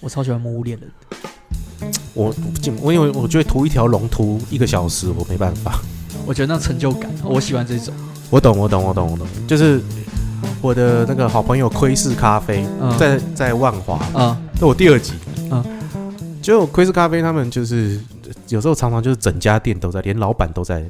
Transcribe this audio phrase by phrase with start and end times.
[0.00, 0.90] 我超喜欢《魔物猎人》。
[2.14, 2.34] 我
[2.82, 5.80] 我因为我觉得涂一条龙涂一个小时，我没办法。
[6.26, 7.94] 我觉得那成就感，我喜欢这种。
[8.30, 9.26] 我懂，我懂，我懂，我懂。
[9.46, 9.80] 就是
[10.60, 15.14] 我的那个好朋友窥视咖啡，嗯在在万华，啊，那我第二集，
[15.50, 15.64] 嗯
[16.42, 18.00] 就窥视咖啡，他们就是
[18.48, 20.84] 有时候常常就是整家店都在，连老板都在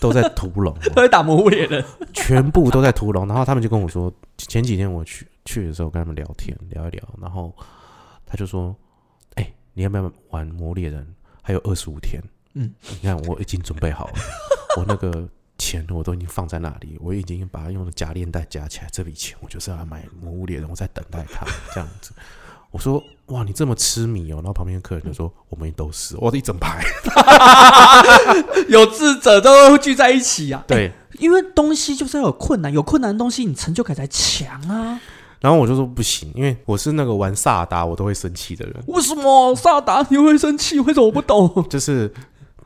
[0.00, 1.82] 都在屠龙， 都在打《魔物猎人》。
[2.12, 3.26] 全部都在屠龙。
[3.26, 7.52] 然后他们就跟我说，前几天我去去的时候跟他们聊天聊一聊，然后
[8.30, 8.74] 他就说
[9.34, 11.04] ：“哎、你要不要玩魔猎人？
[11.42, 12.22] 还有二十五天。”
[12.54, 14.14] 嗯，你看我已经准备好了，
[14.78, 22.12] 我那个钱我都已经放在那里，我已经把它用的假链带夹起来，这笔钱我就是要买魔物猎人，我在等待它这样子。
[22.72, 26.84] 我说哇，你这么痴迷哦，然后旁边的客人就说我们都是，我的一整排，
[28.68, 30.64] 有智者都会聚在一起啊。
[30.68, 35.00] 对，因为东西就是要有困难，有困难的东西，你成就感才强啊。
[35.40, 40.78] 然后我就说不行，因为我是那个玩萨达我都会生气的人，为什么萨达你会生气？
[40.80, 41.48] 为什么我不懂？
[41.70, 42.12] 就是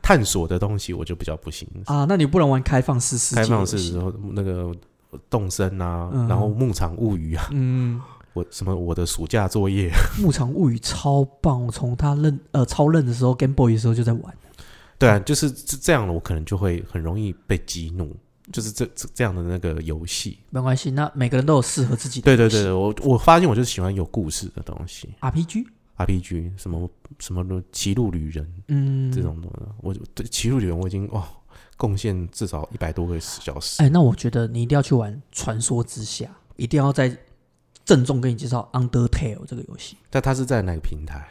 [0.01, 2.05] 探索的东西我就比较不行，啊？
[2.07, 4.71] 那你不能玩开放式世界开放式的时候那个
[5.29, 6.27] 动森啊，嗯。
[6.27, 8.01] 然后牧场物语啊，嗯，
[8.33, 9.89] 我什么我的暑假作业，
[10.21, 14.33] 《牧场物语》超棒，我从他认呃超认的时候，Game Boy 的时候就在玩。
[14.99, 18.15] 对啊，就是这这样的，我可能就会很容易被激怒，
[18.51, 20.39] 就是这这这样的那个游戏。
[20.49, 25.65] 没关系，那每个人都有适合自己的对对对，我我发现我就是喜欢有故事的东西 RPG。
[25.97, 31.25] ，RPG 什么什么的骑路旅人嗯，这种的，我对歧路旅人我已经哇
[31.77, 33.81] 贡献至少一百多个小时。
[33.81, 36.25] 哎，那我觉得你一定要去玩《传说之下》，
[36.57, 37.17] 一定要在
[37.85, 41.25] 郑重跟你介绍《Undertale》这个游戏，但它是在哪个平台？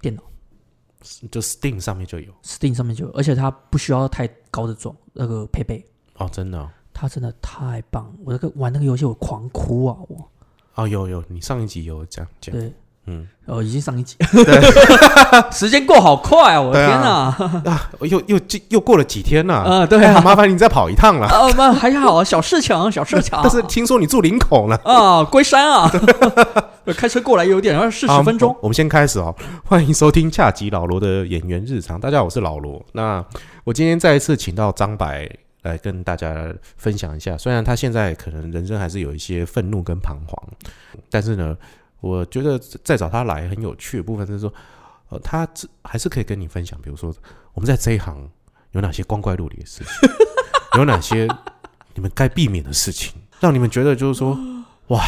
[0.00, 0.22] 电脑
[1.30, 5.84] 就 Steam 上面就有 Steam 上面就有，而且它不需要太高的装那个配备，
[6.18, 8.12] 哦，真的哦它真的太棒！
[8.24, 9.96] 我那个玩那个游戏我狂哭啊！
[10.08, 10.28] 我
[10.74, 12.72] 哦有有，你上一集有讲讲，对，
[13.06, 14.16] 嗯哦，已经上一集，
[15.52, 16.60] 时间过好快啊！
[16.60, 17.08] 我的天哪！
[17.70, 21.26] 啊，又又又又过了几天了，啊，对哎啊，麻烦你再跑一趟了。
[21.28, 23.38] 啊， 那还好啊，小事情，小事情。
[23.40, 24.76] 但是听说你住林口了。
[24.84, 25.88] 啊，龟山啊，
[26.96, 28.58] 开车过来有点要四十分钟好。
[28.62, 29.32] 我们先开始哦，
[29.64, 32.00] 欢迎收听恰吉老罗的演员日常。
[32.00, 32.84] 大家好，我是老罗。
[32.92, 33.24] 那
[33.62, 35.28] 我今天再一次请到张白
[35.68, 40.36] 来跟大家分享一下，虽然他现在可能人生还是有一些愤怒跟彷徨，
[41.10, 41.56] 但是呢，
[42.00, 44.52] 我觉得再找他来很有趣的部分是说，
[45.10, 47.14] 呃，他只还是可以跟你分享，比如说
[47.52, 48.28] 我们在这一行
[48.72, 50.10] 有哪些光怪陆离的事情，
[50.78, 51.28] 有哪些
[51.94, 54.36] 你们该避免的事情，让你们觉得就是说，
[54.88, 55.04] 哇。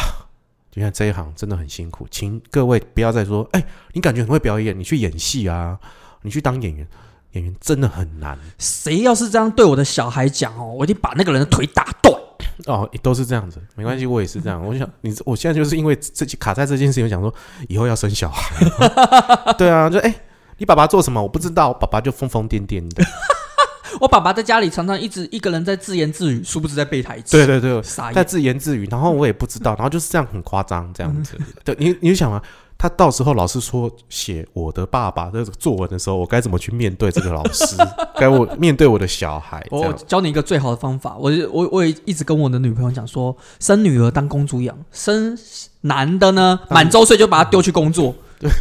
[0.73, 3.61] 就像这一行真的很辛苦，请各位不要再说，哎、
[3.91, 5.77] 你感觉很会表演，你去演戏啊，
[6.21, 6.87] 你去当演员，
[7.33, 12.19] 演员真的很难谁要是这样对我的小孩讲哦，我一定把那个人的腿打断。
[12.67, 14.63] 哦，都是这样子，没关系，我也是这样。
[14.63, 17.33] 我想你，我现在就是因为这卡在这件事情，我想说
[17.67, 18.65] 以后要生小孩，
[19.57, 20.13] 对啊，就哎、
[20.57, 23.03] 你爸爸做什么我不知道，我爸爸就疯疯癫癫的，
[23.99, 27.37] 我爸爸在家里常常一直一个人在自言自语，殊不知在背台词。
[27.37, 27.81] 对对对，
[28.13, 28.23] 在。
[28.23, 31.35] 自言自语，然后我也不知道，然后就是这样很夸张这样子。
[31.63, 32.41] 对你，你就想啊，
[32.81, 37.75] 他到时候老师说写我的爸爸这个作文的时候，我该怎么去面对这个老师？
[38.15, 39.63] 该我面对我的小孩？
[39.69, 45.37] 我样教你一个最好的方法，我我我也一直跟我的女朋友讲说，生女儿当公主养，生
[45.81, 48.15] 男的呢当满周岁就把他丢去工作，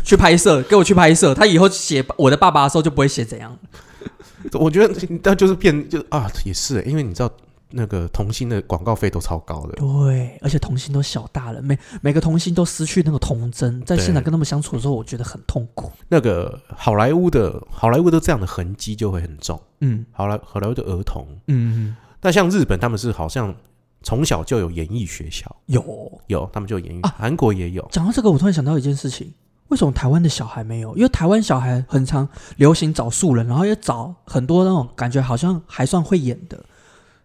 [0.04, 3.56] 去拍摄，给我去拍摄，他以后写我的爸爸的时候就不会写怎样。
[4.52, 7.30] 我觉得那就是变就啊，也是，因为你知道
[7.70, 9.74] 那个童星的广告费都超高的。
[9.74, 15.90] 对，而且童星都小大了，每每个童星都失去那个童真，在对现场跟他们相处的时候，我觉得很痛苦。
[16.08, 19.60] 那个好莱坞的好莱坞的这样的痕迹就会很重。
[19.80, 23.54] 嗯好莱好莱坞的儿童，嗯，那像日本他们是好像
[24.02, 27.86] 从小就有演艺学校，有有他们就有演艺，啊韩国也有。
[27.90, 29.32] 讲到这个，我突然想到一件事情：
[29.68, 30.94] 为什么台湾的小孩没有？
[30.96, 36.62] 因为台湾小孩很常流行找素人，然后也找很多那种感觉好像还算会演的，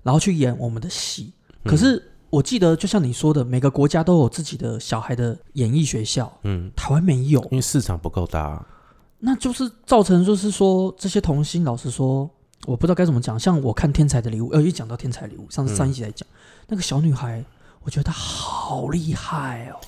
[0.06, 1.34] 然后去演我们的戏。
[1.64, 8.64] 嗯可是我记得，就像你说的，每个国家都有自己的小孩的演艺学校，嗯，台湾没有，因为市场不够大。
[9.18, 12.30] 那就是造成就是说这些童星，老实说，
[12.68, 13.40] 我不知道该怎么讲。
[13.40, 16.28] 像我看《天才的礼物》，呃，一讲到《天才礼物》，上次嗯上一集来讲、
[16.68, 17.44] 那个小女孩，
[17.82, 19.80] 我觉得她好厉害哦。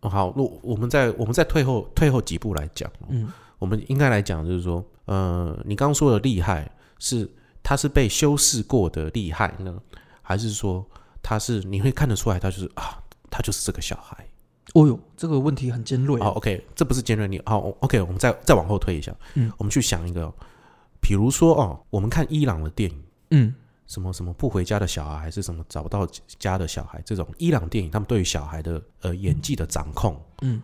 [0.00, 3.28] 哦好，我我们再我们再退后退后几步来讲，嗯，
[3.58, 7.30] 我们应该来讲就是说，呃，你刚刚说的厉害是
[7.66, 9.76] 他是被修饰过的厉害呢，
[10.22, 10.86] 还是说
[11.20, 14.24] 他是你会看得出来他就是啊，他就是这个小孩？
[14.74, 16.20] 哦哟，这个问题很尖锐。
[16.20, 20.32] 好，OK，这不是尖锐你好，OK，我们再再往后推一下，嗯，我们去想一个，
[21.00, 23.02] 比如说哦，我们看伊朗的电影。
[23.30, 23.52] 嗯
[23.88, 26.06] 什么什么不回家的小孩，还是什么找不到
[26.38, 30.62] 家的小孩，这种伊朗电影，他们对于小孩的呃演技的掌控，嗯，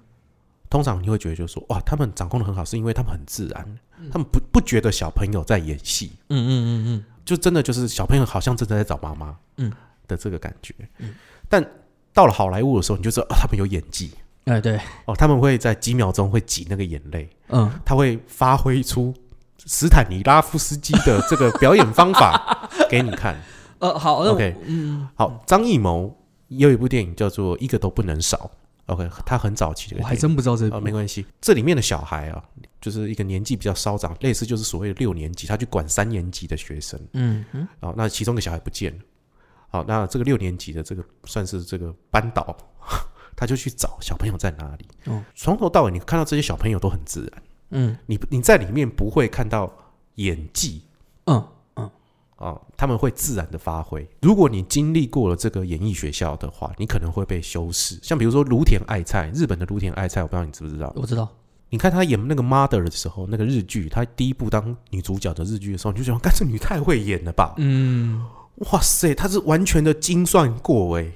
[0.72, 3.78] 通常你会觉得就是说，哇，他们掌控的很好，是因为他们很自然，
[4.10, 9.70] 他们不不觉得小朋友在演戏，嗯嗯嗯嗯，就真的就是小朋友好像真的在找妈妈，嗯。
[10.08, 10.74] 的这个感觉。
[10.98, 11.14] 嗯。
[11.46, 11.62] 但
[12.14, 14.12] 到了好莱坞的时候，你就知道、啊、他们有演技。
[14.46, 19.14] 哎对，哦，他们会在几秒钟会挤那个眼泪，嗯，他会发挥出
[19.58, 23.38] 斯坦尼拉夫斯基的这个表演方法 给你看。
[23.78, 24.56] 呃，好，OK。
[24.64, 26.16] 嗯，好，张艺谋
[26.48, 28.36] 也有一部电影叫做《一个都不能少》
[28.86, 31.24] ，OK，他很早期的一个我还真不知道这啊、没关系。
[31.40, 32.42] 这里面的小孩啊，
[32.80, 36.98] 就是一个年纪比较稍长，类似就是所谓的六年级，他去管三年级的学生。
[37.12, 38.98] 嗯嗯哦，那其中一个小孩不见了。
[39.68, 42.56] 好，那这个六年级的这个算是这个班导，
[43.34, 44.86] 他就去找小朋友在哪里。
[45.06, 49.72] 哦从头到尾，你看到这些小朋友都很自然，嗯你你在里面不会看到
[50.16, 50.82] 演技
[51.24, 51.48] 嗯
[52.42, 54.06] 啊、他们会自然的发挥。
[54.20, 57.98] 如果你经历过了这个演艺学校的话，你可能会被修饰。
[58.02, 60.92] 像比如说芦田爱菜，日本的芦田爱菜，我不知道你知不知道？
[60.96, 61.28] 我知道，
[61.70, 67.54] 你看她演那个 Mother 的时候，那个日剧，她第一部当女主角的日剧的时候，你就觉得，干这女太会演了吧？
[67.58, 71.12] 嗯，哇塞，她是完全的精算过哎，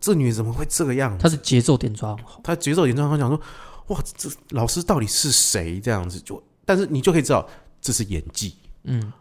[0.00, 1.22] 这女怎么会这个样子？
[1.22, 3.40] 她是节奏点抓好，她节奏点抓好讲说，
[3.88, 5.80] 哇，这老师到底是谁？
[5.80, 7.48] 这样子就，但是你就可以知道
[7.80, 8.54] 这是演技，
[8.84, 9.12] 嗯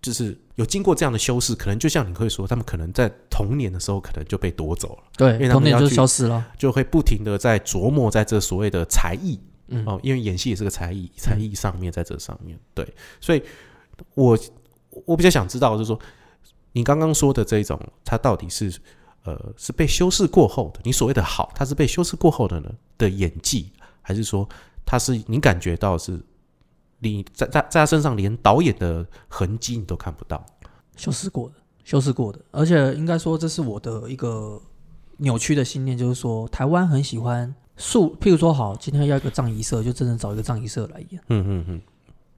[0.00, 9.84] 就是有经过这样的修饰，可能就像你会说，他们可能在童年的时候可能就被夺走了，对因为，他童年就们要去消失了，就会不停的在琢磨在这所谓的才艺，嗯。
[9.86, 12.86] 哦，因为演戏也是个才艺，才艺上面在这上面，对，
[13.20, 13.42] 所以
[14.14, 14.38] 我
[15.04, 15.98] 我比较想知道，就是说
[16.72, 18.72] 你刚刚说的这种，它到底是
[19.24, 24.48] 呃是被修饰过后的，你所谓的好，它是被修饰过后的呢的演技，还是说
[24.86, 26.20] 它是你感觉到是
[26.98, 30.44] 你在在在他身上连导演的痕迹你都看不到？
[30.96, 31.54] 修饰过的，
[31.84, 34.60] 修饰过的，而且应该说这是我的一个
[35.18, 41.82] 扭曲的信念，就是说台湾很喜欢素，譬如说好，今天要一个葬仪社，就真的找一个葬仪社来演，嗯嗯嗯，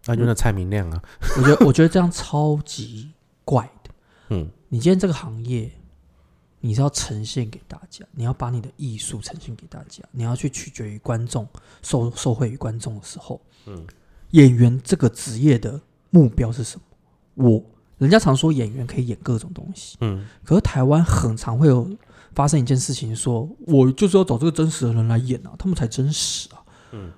[0.05, 1.03] 那就那蔡明亮啊，
[1.39, 3.11] 我觉得我觉得这样超级
[3.45, 3.91] 怪的。
[4.29, 4.51] 嗯。
[4.73, 5.69] 你今天这个行业，
[6.61, 11.45] 你是要呈现给大家，你要把你的艺术呈现给大家，你要去取决于观众，
[11.83, 13.85] 受受惠于观众的时候，嗯，
[14.31, 15.81] 演员这个职业的
[16.11, 16.83] 目标是什么？
[17.35, 17.65] 我
[17.99, 21.89] 人家常说演员可以演各种东西，嗯可是台湾很常会有
[22.35, 26.63] 发生一件事情说我就是要找这个真实的人来演啊，他们才真实啊。
[26.93, 27.11] 嗯，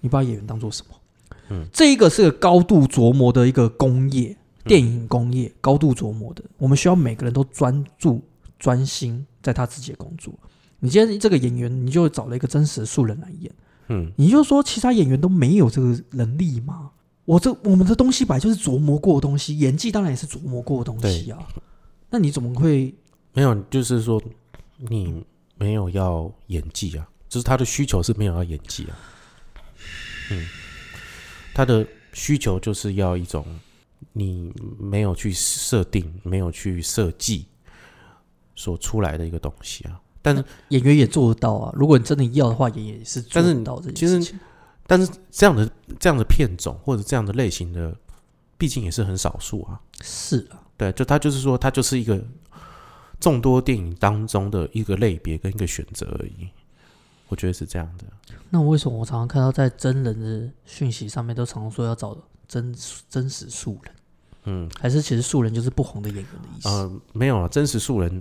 [0.00, 0.94] 你把演员当做什么？
[1.50, 8.22] 嗯，这一个是个高度琢磨的一个工业，电影工业高度琢磨的，我们需要每个人都专注
[8.58, 10.32] 专心在他自己的工作。
[10.78, 13.52] 你今天这个演员，你就找了一个真实的素人来演，
[13.90, 16.92] 嗯你就说其他演员都没有这个能力吗？
[17.24, 21.38] 我这我们的东西本来就是琢磨过的东西，演技当然也是琢磨过的东西啊。
[22.08, 22.94] 那你怎么会？
[23.32, 24.20] 没有，就是说
[24.78, 25.24] 你
[25.56, 28.98] 没有要演技啊，就是他的需求是没有要演技啊。
[30.30, 30.46] 嗯，
[31.54, 33.44] 他的需求就是要一种
[34.12, 37.46] 你没有去设定、没有去设计
[38.56, 40.00] 所出来的一个东西啊。
[40.22, 41.72] 但是，演员也做得到啊。
[41.74, 44.40] 如果你真的要的话，也也是做但是得到这件其实事情。
[44.86, 47.96] 但是这样的这样的片种或者这样的类型的，
[48.58, 49.80] 毕竟也是很少数啊。
[50.02, 52.20] 是啊，对，就他就是说，他就是一个
[53.20, 56.48] 众多电影当中的一个类别跟一个选择而已。
[57.28, 58.04] 我觉得是这样的。
[58.50, 62.18] 那为什么我常常看到在真人的讯息上面都常说要找
[62.48, 62.74] 真
[63.08, 63.94] 真实素人？
[64.44, 66.68] 嗯，还是其实素人就是不红的演员的意思？
[66.68, 68.20] 呃，没有啊，真实素人。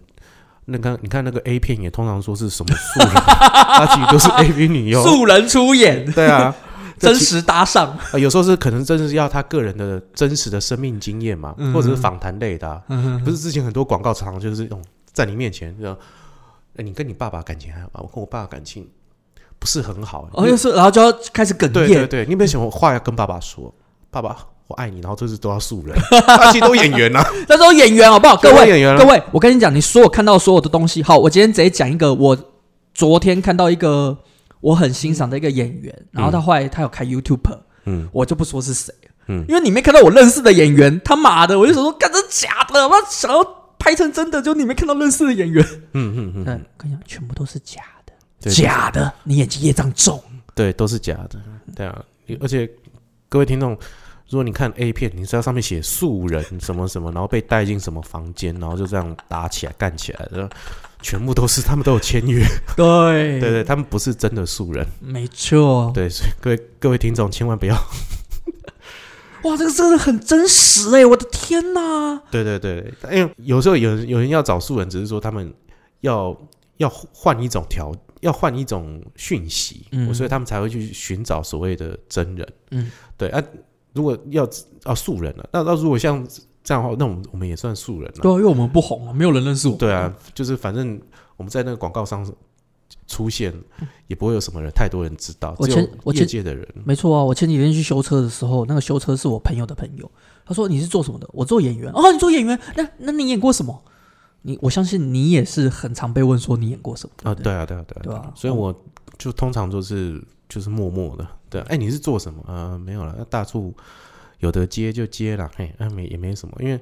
[0.71, 5.03] 那个，你看那个 A 片也通常说是什么素人， 他其实都是 AV 女优。
[5.03, 6.55] 素人出演，对啊，
[6.99, 7.97] 真实搭上。
[8.13, 15.91] 呃有时候是可能真的是要他个人的真实的生命经验嘛，嗯或者是访谈类的啊、嗯不是之前很多广告常常就是这种在你面前，就
[16.75, 17.99] 哎，你跟你爸爸感情还好吧？
[18.01, 18.88] 我跟我爸爸感情
[19.57, 20.29] 不是很好。
[20.33, 21.73] 哦，就是，然后就要开始哽咽。
[21.73, 23.73] 对对对，你有没有想过话要跟爸爸说？
[24.11, 24.38] 爸爸，
[24.69, 25.97] 我爱你，然后这是都要素人，
[26.27, 28.38] 他其实都演员啊，那时候演员好不好？
[28.38, 28.97] 各位，演员啊。
[28.99, 32.38] 各位，我跟你讲，你所有看到所有的东西，好，我今天直接讲一个，我
[32.93, 34.15] 昨天看到一个
[34.61, 37.39] 我很欣赏的一个演员，然后他后来他有开 YouTube，
[37.85, 38.07] 嗯。
[38.11, 38.93] 我就不说是谁，
[39.25, 39.43] 嗯。
[39.49, 43.43] 因为你没看到我认识的演员，他妈的，我就想说，干这假的，我想要
[43.79, 50.21] 拍成真的，就你没看到认识的演员，嗯嗯嗯，对，我跟你讲，全部都是假的，假的，你演技业障重，
[50.53, 51.41] 对，都是假的，
[51.75, 51.99] 对啊，
[52.39, 52.69] 而且
[53.27, 53.75] 各位听众。
[54.29, 60.48] 如果你看 A 片，你知道上面写素人什么什么，然后被带进什么房间，然后就这样打起来、干起来的，
[61.01, 62.45] 全部都是他们都有签约，
[62.77, 63.39] 对。
[63.41, 67.75] 对对，他们不是真的素人，没错，对，所以各位各位听众千万不要，
[69.43, 72.21] 哇，这个真的很真实哎，我的天哪！
[72.29, 75.51] 对对对，因为有时候有人有人要找素人，只是说他们
[76.01, 76.38] 要
[76.77, 80.13] 要换一种条要换一种讯息，嗯。
[80.13, 82.48] 所以他们才会去寻找所谓的真人。
[82.71, 83.41] 嗯，对啊，
[83.99, 84.47] 如果要
[84.83, 86.25] 啊素人了，那那如果像
[86.63, 88.19] 这样的话，那我们我们也算素人了。
[88.21, 89.75] 对啊，因为我们不红啊，没有人认识我。
[89.75, 90.97] 对啊，就是反正
[91.35, 92.25] 我们在那个广告上
[93.05, 93.53] 出现，
[94.07, 96.65] 也不会有什么人太多人知道，我前我前业界的人。
[96.85, 100.09] 没错啊，我前几天去修车的时候，那个修车是我朋友的朋友，
[100.45, 101.27] 他说你是做什么的？
[101.33, 101.91] 我做演员。
[101.91, 102.57] 哦，你做演员？
[102.77, 103.83] 那那你演过什么？
[104.43, 108.73] 你我相信你也是很常被问说你演过什么啊，对啊，对啊，对啊，对啊所以我
[109.17, 112.43] 就通常就是就是默默的，对，哎，你是做什么？
[112.47, 113.73] 呃，没有了，那大处
[114.39, 116.77] 有的接就接了，嘿，那没也没什么，因为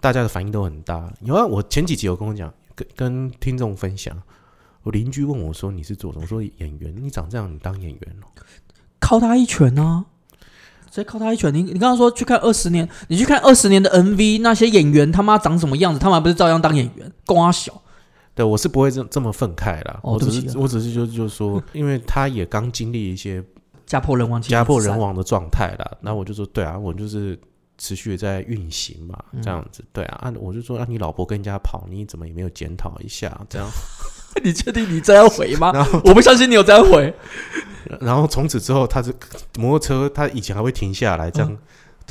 [0.00, 1.12] 大家的反应都很大。
[1.20, 4.16] 有啊，我前几集有跟我讲，跟跟听众分享，
[4.84, 6.26] 我邻居问我说你是做什么？
[6.26, 8.30] 说演员，你长这样，你当演员哦？
[9.00, 10.04] 靠他一拳啊！
[10.90, 11.52] 直接靠他一拳。
[11.54, 15.98] 你你刚刚说去看二十年，你去看二十年的 MV，那些演员他妈长什么样子？
[15.98, 17.10] 他们还不是照样当演员？
[17.26, 17.79] 瓜小。
[18.40, 20.00] 对，我是不会这这么愤慨啦。
[20.02, 23.44] 我只是我只是就就是说， 因为他也刚经历一些
[23.84, 24.98] 家破人亡，家破人。
[24.98, 25.98] 亡的状态啦。
[26.00, 27.38] 那我就说，对啊，我就是
[27.76, 29.84] 持续在运行嘛，嗯这样子。
[29.92, 33.38] 对啊，啊，我就说，啊，你老婆跟人家跑，你怎么也没有检讨一下？
[33.50, 33.68] 这样，
[34.42, 36.00] 你确定你这样回吗 然后？
[36.04, 37.12] 我不相信你有这样回。
[38.00, 39.14] 然后从此之后，他是
[39.58, 41.58] 摩托车，他以前还会停下来这样、嗯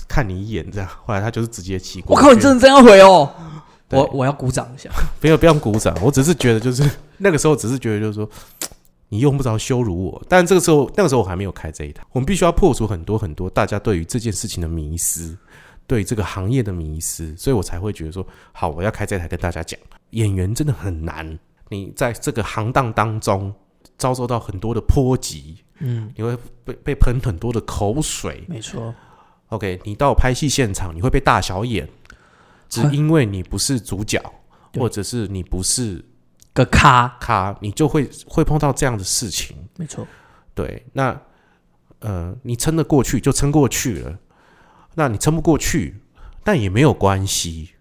[0.07, 2.15] 看你一眼，这样，后来他就是直接骑过。
[2.15, 3.31] 我靠，你真的这样回哦！
[3.89, 4.89] 对我我要鼓掌一下。
[5.19, 8.29] 不要不要鼓掌，我只是觉得就是 那个时候只是觉得就是说。
[9.11, 15.35] 你用不着羞辱我，但这个时候那个时候我还没有开这一台，我们必须要破除很多很多大家对于这件事情的迷思，
[15.87, 19.79] 对这个行业的迷思，所以我才会觉得说，好，我要开这台跟大家讲，
[20.11, 23.51] 演员真的很难，你在这个行当当中
[23.97, 28.93] 遭受到很多的波及，嗯，你会被被喷很多的口水没错。
[29.47, 31.89] ，OK，你到拍戏现场你会被大小眼，
[32.69, 34.21] 只因为你不是主角，
[34.75, 36.05] 或者是你不是
[36.53, 39.57] 个咖，咖，你就会会碰到这样的事情。
[39.75, 40.07] 没错。
[40.53, 41.19] 对，那
[41.99, 44.19] 呃，你撑得过去就撑过去了，
[44.95, 45.99] 那你撑不过去，
[46.43, 47.71] 但也没有关系，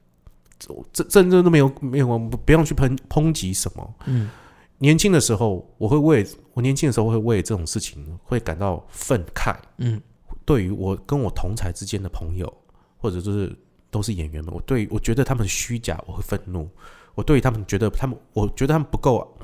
[0.59, 3.95] 这这真正都没有没有，不不用去抨抨击什么。
[4.07, 4.31] 嗯，
[4.79, 9.57] 年轻的时候，我会为我年轻的时候会为这种事情会感到愤慨。
[9.79, 10.01] 嗯，
[10.45, 12.53] 对于我跟我同才之间的朋友，
[12.97, 13.57] 或者就是
[13.91, 16.69] 都是演员们，我对我觉得他们虚假，我会愤怒。
[17.15, 19.37] 我对于他们觉得他们，我觉得他们不够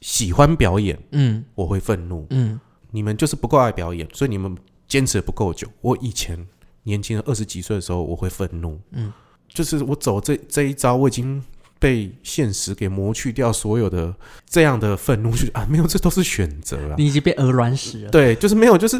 [0.00, 2.26] 喜欢表演，嗯我会愤怒。
[2.30, 2.58] 嗯，
[2.90, 4.56] 你们就是不够爱表演，所以你们
[4.88, 5.68] 坚持得不够久。
[5.80, 6.38] 我以前
[6.84, 9.12] 年轻人二十几岁的时候，我会愤怒，嗯，
[9.48, 11.42] 就是我走这这一招，我已经
[11.78, 14.14] 被现实给磨去掉所有的
[14.48, 16.94] 这样的愤怒，就啊，没有，这都是选择啊。
[16.96, 18.10] 你已经被鹅卵石了。
[18.10, 18.96] 对，就是没有，就是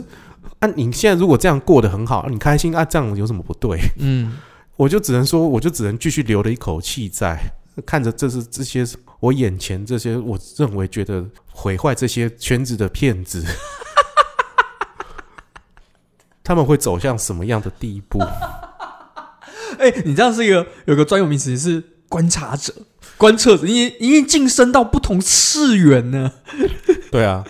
[0.59, 3.81] 啊，你现在如果这样过得很好，啊你开心啊，这样有什么不对？
[3.99, 4.37] 嗯，
[4.83, 7.39] 我就只能说，我就只能继续留了一口气在，
[7.87, 8.85] 看着这是这些
[9.21, 13.45] 我眼前这些我认为觉得毁坏这些圈子的骗子，
[16.43, 18.19] 他们会走向什么样的地步？
[19.79, 22.75] 哎、你这样是一个有个专有名词是观察者、
[23.17, 26.33] 观测者，你你已经晋升到不同次元呢。
[27.13, 27.45] 对啊，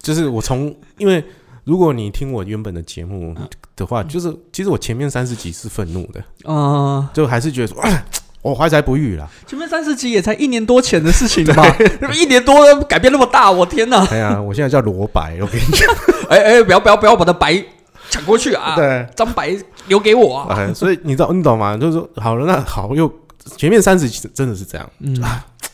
[0.00, 1.24] 就是我从因为
[1.64, 3.34] 如果你听我原本的节目
[3.76, 8.04] 的话，就是其实我前面三十集是愤怒的，嗯、就还是觉得说，哎，
[8.42, 9.28] 我怀才不遇啦。
[9.46, 11.64] 前面三十集也才一年多前的事情吧，
[12.14, 12.54] 一年多
[12.84, 14.04] 改变那么大，我天哪！
[14.06, 15.88] 哎呀，我现在叫罗白，我跟你讲，
[16.28, 17.62] 哎哎，不要不要不要把他白
[18.10, 18.74] 抢过去啊！
[18.76, 19.06] 对。
[19.14, 20.56] 张白留给我啊！
[20.58, 21.76] 哎，所以你知道你懂吗？
[21.76, 23.10] 就是说，好了，那好，又
[23.56, 25.14] 前面三十集真的是这样，嗯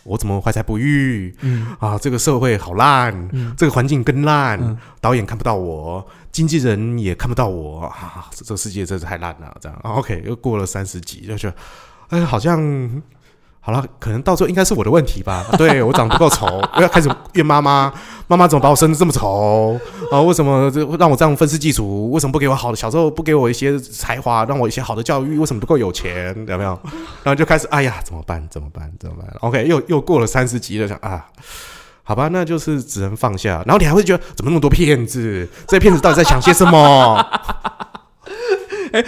[0.05, 1.99] 我怎么怀才不遇嗯啊？
[1.99, 8.28] 这个社会好烂，嗯这个环境更烂，嗯导演看不到我，经纪人也看不到我啊！
[8.33, 11.57] 这这个世界真是太烂了，这样、啊、OK，又过了三十集，就觉得，
[12.09, 13.02] 哎，好像。
[13.61, 15.45] 好了，可能到时候应该是我的问题吧。
[15.59, 17.93] 对我长得不够丑，我 要开始怨妈妈。
[18.31, 19.79] 妈妈怎么把我生的这么丑
[20.12, 20.21] 啊？
[20.21, 22.11] 为什么这让我这样愤世嫉俗？
[22.11, 25.38] 为什么不给我好的小时候不给我一些才华，让我一些好的教育？
[25.38, 26.35] 为什么不够有钱？
[26.47, 26.79] 有没有？
[27.23, 28.47] 然后就开始，哎呀，怎么办？
[28.50, 28.93] 怎么办？
[29.00, 31.25] 怎么办？OK，又又过了三十集了，想啊，
[32.03, 33.62] 好吧，那就是只能放下。
[33.65, 35.49] 然后你还会觉得，怎么那么多骗子？
[35.67, 37.17] 这些骗子到底在想些什么？
[38.93, 39.03] 哎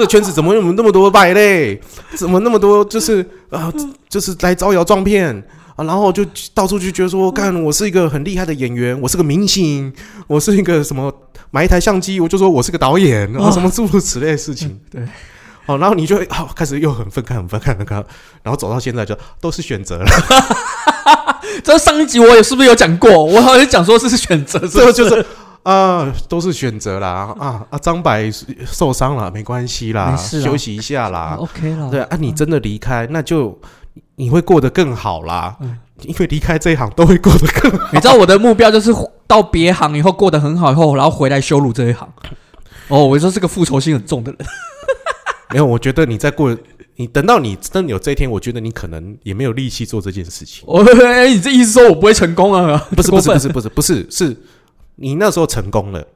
[0.00, 1.78] 这圈子怎么有那么多败类？
[2.16, 3.70] 怎么那么多就是啊、
[4.08, 5.36] 就是来招摇撞骗
[5.76, 5.84] 啊？
[5.84, 9.92] 然后就到处去觉得说，干，我是一个很厉害的演员，我是个明星，
[10.26, 11.12] 我是一个什么
[11.50, 14.80] 买一台相机，我就说我是个导演，然后什么诸如此类的事情。
[14.90, 15.06] 对，
[15.66, 16.18] 好，然后你就
[16.56, 18.02] 开始又很愤慨，很愤慨，很愤慨，
[18.42, 20.06] 然后走到现在就都是选择了，
[21.62, 23.22] 这上一集我也是不是有讲过？
[23.22, 25.26] 我好像讲说这是选择，最后就是
[25.62, 27.78] 啊，都是选择啦啊啊！
[27.78, 28.12] 张柏
[28.66, 31.36] 受伤了，没关系啦，休息一下啦。
[31.38, 31.90] OK 了。
[31.90, 33.58] 对啊，你真的离开，那就
[34.16, 35.56] 你会过得更好啦。
[35.60, 37.90] 嗯因为离开这一行都会过得更好。
[37.92, 38.90] 你知道我的目标就是
[39.26, 42.08] 到别行以后过得很好以后，然后回来羞辱这一行。
[42.88, 44.40] 哦，我说是个复仇心很重的人。
[45.52, 46.56] 没有，我觉得你在过，
[46.96, 50.64] 你等到你真的有这一天，我觉得你可能也没有力气做这件事情。
[50.66, 52.82] 我，哎，你这意思说我不会成功啊？
[52.96, 54.36] 不是，不是， 不是，不是，不是，是
[55.00, 56.06] 你那时候成功了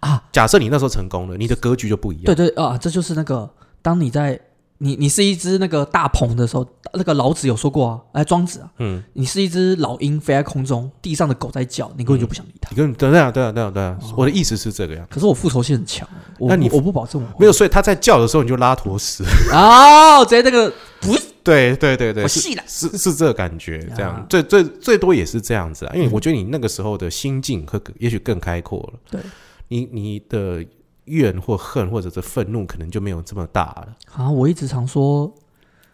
[0.00, 0.22] 啊！
[0.30, 2.24] 假设你那时候成功了，你的格局就不一样。
[2.26, 3.50] 对对啊，这就是那个
[3.82, 4.40] 当你在。
[4.82, 12.70] 你你是一只那个大鹏的时候，那个老子有说过啊，哎，庄子啊，嗯，你是一只老鹰飞在空中，地上的狗在叫，你根本就不想理它。
[12.70, 15.06] 你跟对啊对啊对啊对啊，我的意思是这个样。
[15.10, 16.08] 可是我复仇性很强，
[16.38, 19.22] 那你我不保证我没有，所以他在叫的时候你就拉坨屎。
[19.52, 24.24] 哦，直接那个 不是，对对对对，我细了，是是这个感觉，这样。
[24.30, 29.20] 最最最多也是这样子啊，因为我觉得你那个时候的心境和也许更开阔了，对，
[29.68, 30.64] 你你的
[31.10, 34.30] 怨或恨或者是愤怒可能就没有这么大了啊。
[34.30, 35.30] 我一直常说。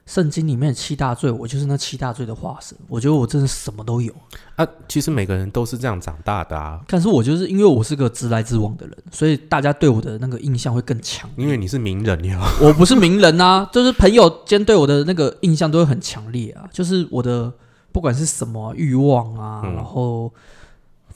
[0.06, 2.78] 圣经里面的七大罪，我就是那七大罪的化身。
[2.86, 4.14] 我觉得我真的什么都有
[4.54, 4.64] 啊。
[4.86, 6.80] 其实每个人都是这样长大的啊。
[6.86, 11.28] 但是我就是因为我是个直来直往的人，所以大家对我的那个印象会更强。
[11.36, 16.68] 因为你是名人呀，我不是名人啊，就是朋友间对我的那个印象都会很强烈啊。
[16.70, 17.52] 就是我的
[17.90, 20.32] 不管是什么欲望啊，然后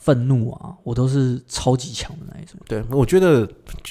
[0.01, 2.59] 愤怒啊，我都是超级强的那一种。
[2.67, 3.47] 对，我觉得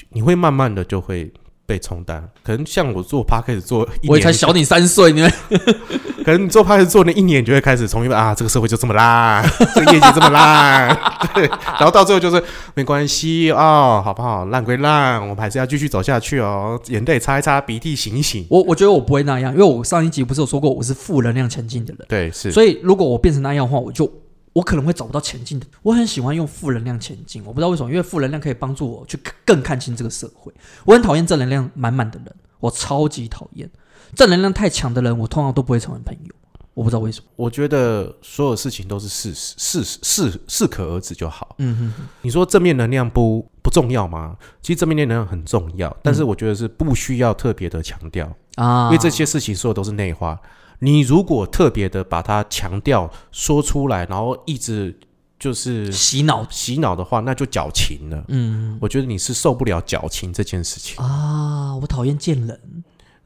[0.09, 1.31] 你会慢慢的就会。
[1.63, 5.33] 被冲淡，可能像我做 p 开始做，我才小你三岁，你们
[6.25, 9.41] 可能你做 p 开始做那一年，就会开始从一个啊，这个社会就这么烂，
[9.73, 10.89] 这个业绩这么烂，
[11.33, 14.43] 对，然后到最后就是没关系哦，好不好？
[14.47, 18.45] 烂归烂，我们还是要继续走下去哦，眼泪擦一擦，鼻涕醒一醒。
[18.49, 22.51] 我我觉得我不会那样，因为我上一集不是有说过，我是负能量前进的人，对，是。
[22.51, 24.11] 所以如果我变成那样的话，我就。
[24.53, 25.65] 我可能会找不到前进的。
[25.81, 30.53] 我很喜欢用负能量前进，我不知道为什么，因为负能量可以帮助我去更看清这个社会。
[30.85, 33.69] 我很讨厌正能量满满的人，我超级讨厌
[34.15, 36.35] 正能量太强的人，我通常都不会成为朋友。
[36.73, 37.27] 我不知道为什么。
[37.35, 41.55] 我觉得所有事情都是事实，事实适适可而止就好。
[41.57, 44.37] 嗯哼，你说正面能量不不重要吗？
[44.61, 50.39] 其实正面能量很重要，但是我觉得是不需要特别的强调啊，因为这些事情所有都是内化。
[50.83, 54.99] 你如果特别的把它强调说出来，然后一直
[55.39, 58.23] 就是洗脑洗脑的话，那就矫情了。
[58.29, 61.75] 嗯，我觉得你是受不了矫情这件事情啊。
[61.75, 62.59] 我讨厌贱人。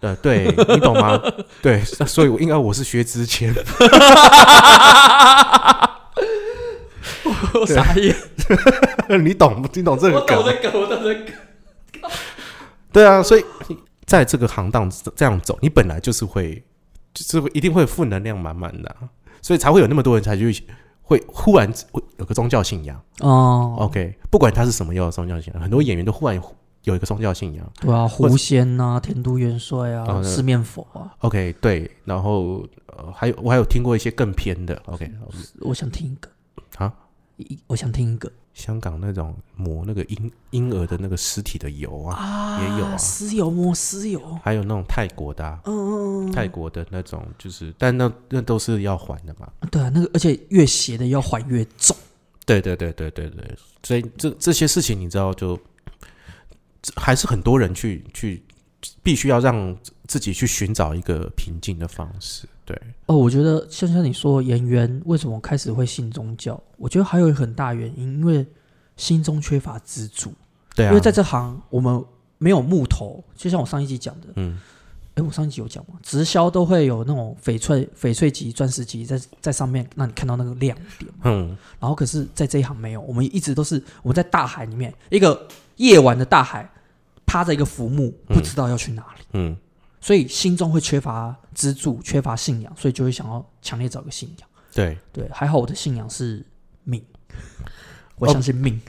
[0.01, 1.17] 呃，对你懂吗？
[1.63, 3.55] 对，所以我应该我是薛之谦。
[7.53, 8.13] 我傻眼。
[9.23, 9.65] 你懂？
[9.73, 10.37] 你懂这个梗？
[10.37, 11.33] 我懂这梗，我懂这梗。
[12.91, 13.45] 对啊，所以
[14.05, 16.61] 在这个行当这样走，你本来就是会。
[17.15, 18.95] 就是一定会负能量满满的，
[19.41, 20.63] 所以才会有那么多人才去
[21.01, 23.75] 会忽然会有个宗教信仰哦。
[23.79, 26.39] OK，不管他是什么样的宗教信仰，很多演员都忽然
[26.83, 27.71] 有一个宗教信仰。
[27.79, 31.15] 对啊，狐仙呐，天都元帅啊，四面佛啊。
[31.19, 34.79] OK，对，然后呃，还有我还有听过一些更偏的。
[34.85, 35.09] OK，
[35.61, 36.29] 我想听一个
[37.67, 38.31] 我想听一个。
[38.53, 49.51] 香港那种抹那个婴婴儿的那个尸体的油啊，也有啊，尸油抹尸油，还有那种泰国的，啊嗯，泰国的那种就是，但那那都是要还的嘛。
[49.69, 51.93] 对啊，那个而且越邪的要还越重。
[52.45, 55.59] 对对对对对对，所以这这些事情你知道，就
[56.95, 58.41] 还是很多人去去
[59.03, 59.75] 必须要让
[60.07, 62.47] 自己去寻找一个平静的方式。
[62.65, 66.59] 对哦，我觉得像像你说演员为什么开始会信宗教？
[66.77, 68.45] 我觉得还有一个很大原因，因为
[68.97, 70.33] 心中缺乏支柱。
[70.73, 72.03] 对啊，因为在这行我们
[72.37, 74.59] 没有木头，就像我上一集讲的，嗯，
[75.13, 75.93] 哎，我上一集有讲吗？
[76.01, 81.11] 直销都会有那种翡翠、翡翠级、钻石级在在上面，让你看到那个亮点。
[81.23, 86.67] 嗯，然后可是在这一行没有，我们一直都是我们在大海里面，一个夜晚的大海，
[87.25, 89.25] 趴着一个浮木，不知道要去哪里。
[89.33, 89.57] 嗯。
[90.01, 94.47] 所以心中会缺乏支柱，缺乏信仰，所以就会想要强烈找个信仰。
[94.71, 96.45] 对对，还好我的信仰是
[96.83, 97.03] 命，
[98.17, 98.79] 我相信命。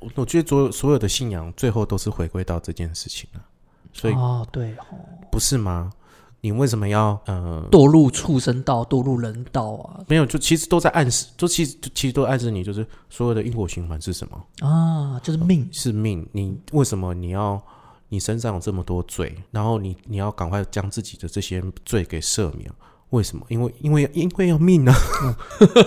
[0.00, 3.44] 我我觉得所有所有的信仰最后都是回归到这件事情了。
[3.92, 4.96] 所以哦，对哦，
[5.30, 5.92] 不是吗？
[6.40, 10.00] 你为什么要呃堕入畜生道，堕入人道啊？
[10.08, 15.20] 没有，就其实都在暗示，就其实其实都暗示你，就是所有的因果循环是什么啊？
[15.22, 16.26] 就是命，是命。
[16.32, 17.62] 你为什么你要？
[18.08, 22.70] 你身上有这么多罪，然后你你要赶快将自己的这些罪给赦免。
[23.10, 23.44] 为什么？
[23.48, 24.94] 因为因为因为要命啊！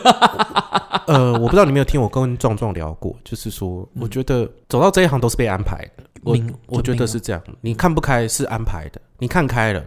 [1.07, 6.03] 呃，我不知道你没有听我跟壮壮聊过，就是说，我觉得走到这一行都是被安排的。
[6.23, 9.81] 我我觉得是这样，你看不开是安排的，你看开了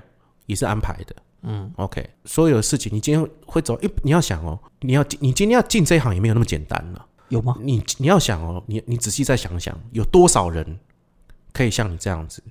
[0.46, 1.16] 也是安排的。
[1.42, 7.56] 嗯，OK，所有的事情你今天会走，诶，你要想哦，你要你今天要进这一行也没有那么简单了，有吗？
[7.60, 10.78] 你你要想哦，你你仔细再想想，有多少人？
[11.52, 12.42] 可以像你这样子，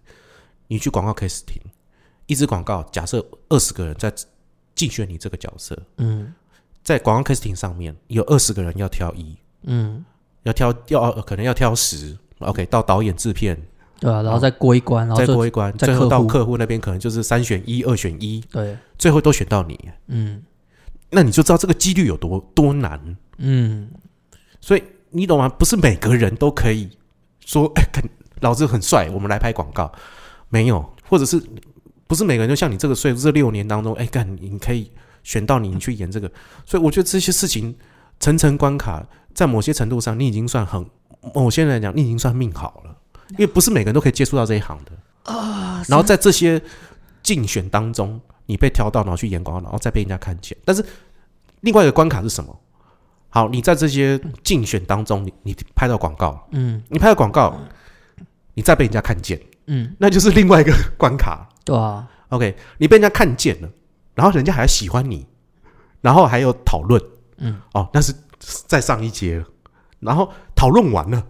[0.68, 1.62] 你去广告 casting，
[2.26, 4.14] 一支广告，假设二十个人在
[4.76, 6.34] 竞选你这个角色，嗯
[6.84, 10.04] 在广告 casting 上面有二十个人要挑一，嗯，
[10.44, 13.58] 要挑要呃可能要挑十，OK，到导演制片
[14.02, 20.42] 对啊，然后再过一关，然后再过一关，最后到客户那边可能就是三选一、二选一，对，最后都选到你，嗯
[21.12, 23.00] 那你就知道这个几率有多多难。
[23.38, 23.92] 嗯，
[24.60, 25.48] 所以你懂吗？
[25.48, 26.90] 不是每个人都可以
[27.46, 28.04] 说， 哎、肯
[28.40, 29.92] 老子很帅，我们来拍广告。
[30.50, 31.40] 没有，或者是
[32.08, 34.90] 不是每个人都像你这个岁数，这六年当中，哎、干你可以
[35.22, 36.32] 选到你，你去演这个。
[36.66, 37.76] 所以我觉得这些事情
[38.20, 40.86] 层层关卡，在某些程度上，你已经算很，
[41.36, 42.96] 某些人来讲，你已经算命好了，
[43.32, 45.84] 因为不是每个人都可以接触到这一行的啊。
[45.88, 46.62] 然后在这些
[47.24, 50.58] 竞选当中，你被挑到，然后去演广告，然后再被人家看见。
[50.66, 50.84] 但是
[51.62, 52.58] 另外一个关卡是什么？
[53.30, 57.58] 好，你在这些竞选当中，你你拍到广告，嗯你拍到广告，
[58.54, 61.48] 你再被人家看见，嗯，那就是另外一个关卡。
[61.64, 63.70] 对啊，OK，你被人家看见了，
[64.16, 65.26] 然后人家还要喜欢你，
[66.02, 67.02] 然后还有讨论，
[67.38, 68.14] 嗯，哦，那是
[68.68, 69.46] 再上一阶了。
[70.02, 71.26] 然后讨论完了，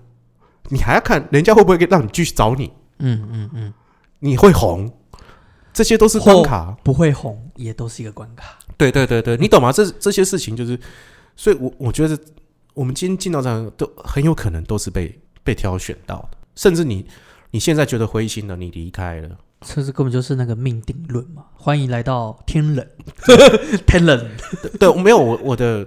[0.71, 3.73] 你还要看人家会不会让你继续找你，嗯嗯嗯，
[4.19, 4.89] 你会红，
[5.73, 6.77] 这些都是关卡。
[6.83, 8.57] 不会红也都是一个关卡。
[8.77, 9.71] 对对对对，你懂吗？
[9.71, 10.79] 这这些事情就是，
[11.35, 12.17] 所以我我觉得
[12.73, 17.05] 我们今天进到这样都很有可能都是被被挑选到的，甚至你
[17.51, 21.43] 你现在觉得灰心了，你离开了，这是根本就是那个命定论嘛！
[21.53, 22.87] 欢迎来到天冷，
[23.85, 24.29] 天冷，
[24.79, 25.85] 对没有我我的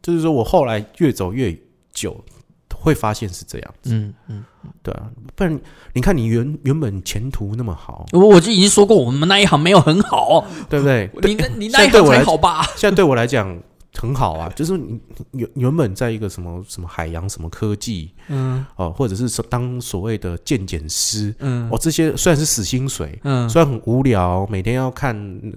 [0.00, 1.56] 就是说我后来越走越
[1.92, 2.24] 久，
[2.82, 4.44] 会发现是这样，嗯嗯，
[4.82, 5.60] 对啊，不然
[5.94, 11.08] 你看你原原本前途那么好，我我就已经说过，我们那一行没有很好，对不对？
[11.22, 12.66] 你那你那一行才好吧？
[12.76, 13.56] 现在对我来讲
[14.00, 14.98] 很好啊，就是你
[15.30, 18.64] 你原原本在一个什么什么海洋什么科技嗯。
[18.76, 21.68] 哦，或者是说当所谓的鉴检师，嗯。
[21.70, 25.14] 哦，这些虽然是死薪水，嗯，虽然很无聊，每天要看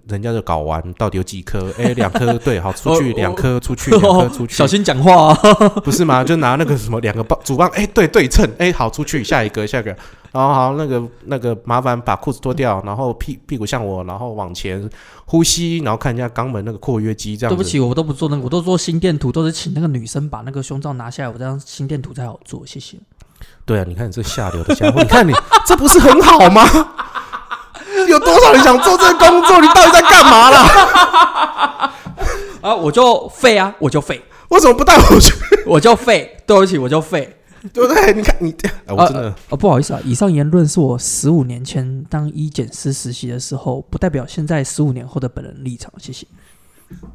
[0.08, 5.34] 人家的睾丸到底有几颗， 哎，两颗对，好出去哦两颗出去， 两颗出去，小心讲话。
[5.34, 5.36] 啊！
[5.84, 6.24] 不是吗？
[6.24, 9.96] 就拿那个什么两个棒主棒，哎，对对称，哎，好出去下一个下一个，
[10.36, 14.90] 然后好那个那个麻烦把裤子脱掉，然后屁屁股向我，然后往前
[15.24, 17.56] 呼吸，然后看一下肛门那个括约肌这样。
[17.56, 22.98] 对不起，我都不做那个，我都做心电图，都是请那个女生把那个胸罩拿下来，我这样心电图才好做，谢谢。
[23.64, 25.32] 对啊，你看你这下流的家伙，你看你
[25.66, 26.68] 这不是很好吗？
[28.10, 29.62] 有多少人想做这个工作？
[29.62, 31.92] 你到底在干嘛啦？
[32.60, 35.34] 啊，我就废啊，我就废，为什么不带我去？
[35.66, 37.38] 我就废，对不起，我就废。
[37.74, 38.14] 对不对？
[38.14, 39.36] 你看你，哎我真的。
[39.50, 45.92] 哦，不好意思啊，以上言论是我十五年前当医检师实习的时候，不代表现在十五年后的本人立场。
[45.98, 46.28] 谢谢。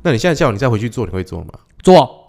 [0.03, 1.53] 那你现在叫你再回去做，你会做吗？
[1.83, 2.27] 做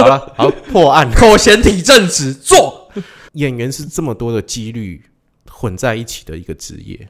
[0.00, 1.10] 好了，好破案。
[1.14, 2.90] 口嫌体正直，做。
[3.34, 5.04] 演员是这么多的几率
[5.50, 7.08] 混在一起的一个职业，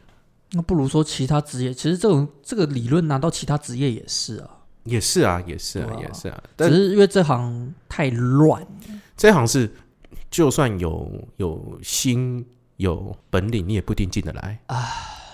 [0.52, 4.48] 那不如说其他职业，其实这种这个理论拿到其他职业也是啊，
[4.84, 6.42] 也是啊，也是啊，啊也是啊。
[6.56, 8.66] 只是因为这行太乱。
[9.16, 9.72] 这行是，
[10.30, 12.44] 就算有有心
[12.76, 14.84] 有本领，你也不一定进得来啊。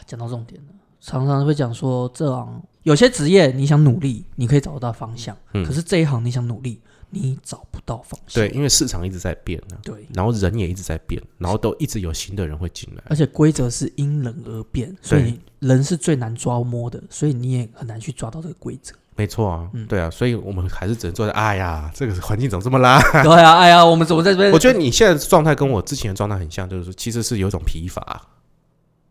[0.06, 8.42] 讲到重点了，常常会讲说这行有些职业你想努力，你可以找得到方向，嗯可是这一行你想努力，你找不到方向。
[8.42, 13.02] 对，因为市场一直在变呢、对，然后人也一直在变，然后都一直有新的人会进来。
[13.06, 18.94] 而且规则是因人而变，所以人是最难抓摸的，所以你也很难去抓到这个规则。
[19.16, 19.86] 没错啊，嗯。
[19.86, 23.00] 对啊，所以我们还是只能坐在，哎呀，这个环境怎么这么烂？
[23.22, 24.52] 对啊，哎呀，我们怎么在这边？
[24.52, 28.22] 我觉得你现在状态跟我之前的状态很像，就是说其实是有一种疲乏，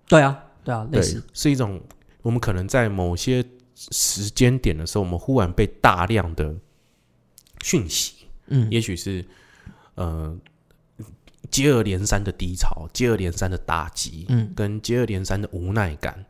[0.07, 1.79] 对啊，对啊，类似，，是一种
[2.21, 3.43] 我们可能在某些
[3.75, 6.53] 时间点的时候，我们忽然被大量的
[7.61, 9.23] 讯息，嗯，也许是
[9.95, 10.35] 呃
[11.49, 14.51] 接二连三的低潮，接二连三的打击，嗯。
[14.55, 16.25] 跟接二连三的无奈感，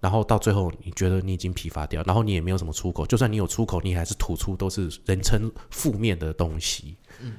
[0.00, 7.34] 然后到最后你觉得你已经疲乏掉，然后你也没有什么出口，就算你有出口，你还是吐出都是人称负面的东西，嗯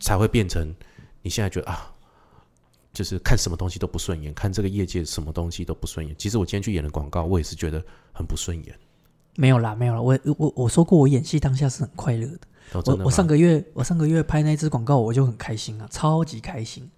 [0.00, 0.74] 才会变成
[1.22, 1.90] 你现在觉得啊。
[2.92, 6.14] 就是看什么东西都不顺眼，看这个业界什么东西都不顺眼。
[6.16, 8.78] 其实我今天去演的广告，我也是觉得很不顺眼。
[9.34, 10.00] 没有啦，没有啦。
[10.00, 12.38] 我我我说过，我演戏当下是很快乐的。
[12.72, 16.88] 哦、的我我上个月我上个月拍那支广告，我就很开心啊，超级开心。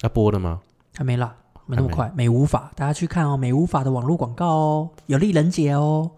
[0.00, 0.62] 要播了吗？
[0.94, 2.12] 还没啦，没那么快。
[2.14, 6.10] 美无法，大家去看哦，美无法的网络广告哦，有丽人姐哦。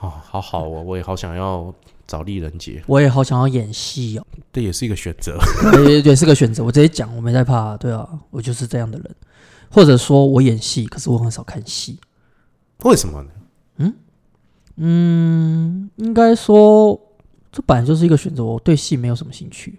[0.00, 1.72] 哦，好好哦，我也好想要
[2.06, 5.38] 找丽人姐，我也好想要演戏哦，这也是一个选择。
[5.86, 6.64] 也也是个选择。
[6.64, 7.76] 我直接讲，我没在怕。
[7.76, 9.14] 对啊，我就是这样的人。
[9.70, 11.98] 或者说我演戏，可是我很少看戏。
[12.84, 13.30] 为什么呢？
[13.76, 13.94] 嗯
[14.76, 16.98] 嗯，应该说
[17.50, 18.44] 这本来就是一个选择。
[18.44, 19.78] 我对戏没有什么兴趣。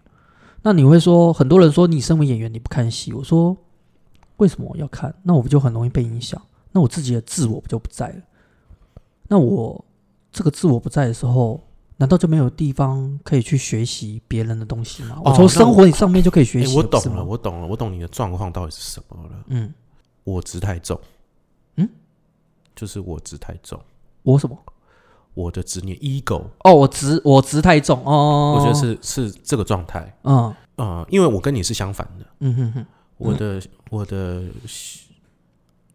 [0.62, 3.56] 那你会说，很多人说你身为演员你不看戏，我说
[4.40, 5.14] 为什么我要看？
[5.24, 6.42] 那我不就很容易被影响？
[6.74, 8.22] 那我自己的自我不就不在了？
[9.28, 9.86] 那我
[10.32, 11.62] 这个自我不在的时候，
[11.98, 15.22] 难道就没有地方可以去学习别人的东西吗？
[15.24, 19.44] 我从生活上面就可以学诶习、我懂了，我懂了，我懂你的状况到底是什么了。
[19.48, 19.74] 嗯，
[20.24, 21.00] 我值太重，
[21.76, 21.88] 嗯，
[22.76, 23.80] 就是我值太重，
[24.24, 24.58] 我什么？
[25.36, 30.14] 我的执念 ego，哦，我执我执太重哦，我觉得是是这个状态。
[30.24, 32.86] 嗯呃，因为我跟你是相反的，嗯哼哼，
[33.20, 34.44] 我的、我的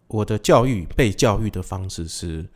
[0.06, 2.46] 我的教育被教育的方式是，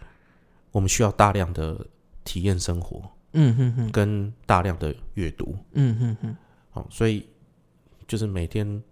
[0.70, 1.84] 我们需要大量的
[2.22, 3.02] 体验生活
[3.32, 6.36] 嗯哼哼，跟大量的阅读，嗯哼哼，
[6.74, 7.26] 哦，所以
[8.06, 8.82] 就是每天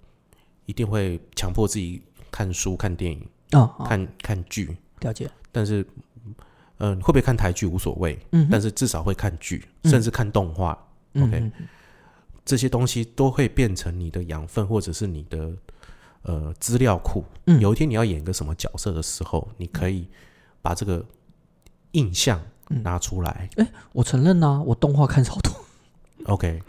[0.64, 5.86] 一定会强迫自己看书、看电影、哦、看看剧，了解，但是，
[6.78, 9.90] 嗯、会不会看台剧无所谓，嗯但是至少会看剧，嗯。
[9.90, 10.76] 甚至看动画，
[11.12, 11.52] 嗯 OK
[12.46, 15.50] 这些东西都会变成你的养分，或者是你的
[16.22, 17.22] 呃资料库。
[17.46, 20.06] 嗯有一天你要演个什么角色的时候，你可以
[20.62, 21.04] 把这个
[21.92, 23.50] 印象嗯拿出来。
[23.92, 25.52] 我承认呐、我动画看超多，
[26.32, 26.62] OK，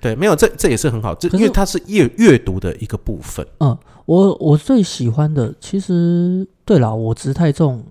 [0.00, 3.46] 对，没有这这也是很好，这因为它是阅阅读的一个部分。
[3.58, 7.84] 嗯我我最喜欢的，其实对啦，我值太重，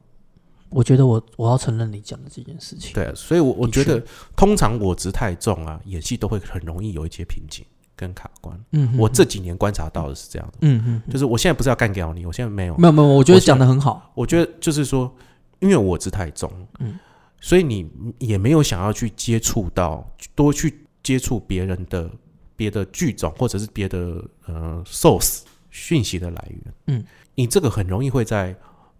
[0.70, 4.02] 我觉得我我要承认你讲的这件事情，对，所以我我觉得
[4.36, 8.58] 通常我执太重啊，演戏都会很容易有一些瓶颈跟卡关。
[8.72, 15.12] 嗯哼，我这几年观察到的是这样的，嗯哼哼，就是我现在不是要干掉你，我现在没有，没有没有，我觉得讲的很好，我觉得就是说，
[15.60, 17.00] 因为我执太重，嗯，
[17.42, 22.10] 所以你也没有想要去接触到多去接触别人的
[22.56, 27.06] 别的剧种或者是别的呃 source 讯息的来源，嗯，
[27.36, 28.56] 你这个很容易会在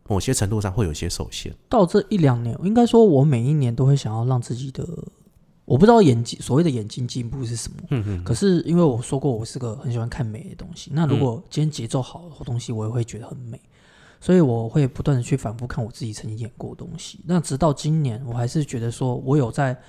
[0.10, 4.84] 某些程度上会有些受限，到这一两年，应该说，我每一年都会想要让自己的，
[5.66, 7.78] 我不知道眼睛所谓的眼睛进步是什么。
[7.92, 10.90] 嗯嗯可是因为我说过，我是个很喜欢看美的东西。
[10.94, 13.62] 那如果今天节奏好的东西，我也会觉得很美，
[14.20, 17.20] 所以我会不断的去反复看我自己曾经演过的东西。
[17.26, 19.80] 那直到今年，我还是觉得说我有在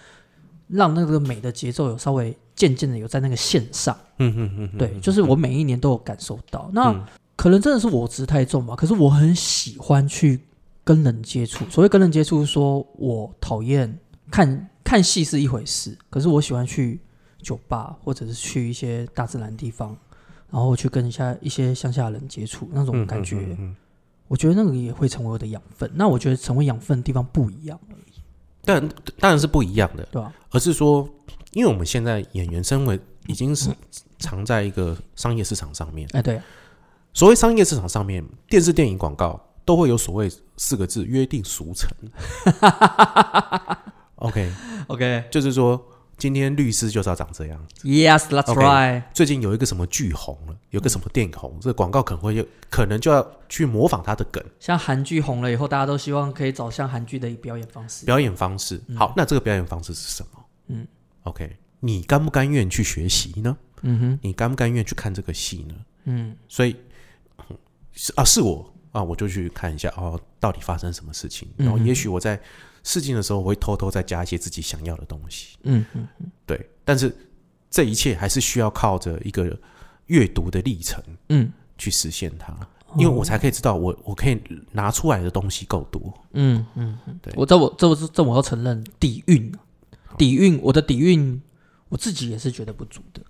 [0.69, 3.97] 让那个美的节奏有稍微渐渐的有在那个线上。
[4.19, 6.71] 嗯嗯嗯，对，就是我每一年都有感受到。
[6.75, 7.05] 那、嗯
[7.41, 10.39] 可能真的是我值太重吧，可是我很喜欢去
[10.85, 11.65] 跟人接触。
[11.71, 13.99] 所谓跟人接触，是说我讨厌
[14.31, 17.01] 看看戏是一回事，可是我喜欢去
[17.41, 19.97] 酒吧或者是去一些大自然地方，
[20.51, 23.77] 然后去跟一下一些乡下人接触，那种嗯感觉，嗯嗯嗯
[24.29, 25.91] 我觉得那个也会成为我的养分。
[25.95, 28.21] 那我觉得成为养分的地方不一样而已，
[28.67, 28.87] 但
[29.19, 30.31] 当然是不一样的，对吧？
[30.51, 31.09] 而是说，
[31.53, 33.71] 因为我们现在演员身为已经是
[34.19, 36.07] 藏在一个商业市场上面。
[36.13, 36.39] 哎，对，
[37.13, 41.91] 所谓商业市场上面，电视、电影、广告都会有所谓四个字约定俗成。
[44.17, 45.83] OK，OK，Yes，that's、就是说
[46.17, 47.67] 今天律师就是要长这样。
[47.83, 49.03] Yes, that's right。
[49.15, 58.05] 最近有一个什么剧红了，有个什么电影红，这个广告可能会有可能就要去模仿它的梗、像韩剧红了以后，大家都希望可以找像韩剧的表演方式。
[58.05, 58.81] 表演方式。
[58.95, 60.45] 好，那这个表演方式是什么？
[60.69, 60.87] 嗯
[61.23, 63.57] ，OK，你甘不甘愿去学习呢？
[63.83, 65.75] 嗯哼，你甘不甘愿去看这个戏呢？
[66.05, 66.77] 嗯所以嗯
[68.03, 71.47] 是啊，是我啊，我就去看一下哦，到底发生什么事情。
[71.59, 72.41] 然后嗯也许我在
[72.83, 75.59] 试镜的时候，我会偷偷再加一些自己想要的东西。
[75.65, 76.09] 嗯嗯
[76.47, 77.15] 对，但是
[77.71, 79.55] 这一切还是需要靠着一个
[80.07, 82.57] 阅读的历程嗯，去实现它，
[82.97, 84.41] 因为我才可以知道我我可以
[84.73, 86.01] 拿出来的东西够多。
[86.33, 89.53] 嗯嗯嗯，对我这我这我是这我要承认底蕴，
[90.17, 91.39] 底蕴我的底蕴
[91.91, 93.21] 我自己也是觉得不足的。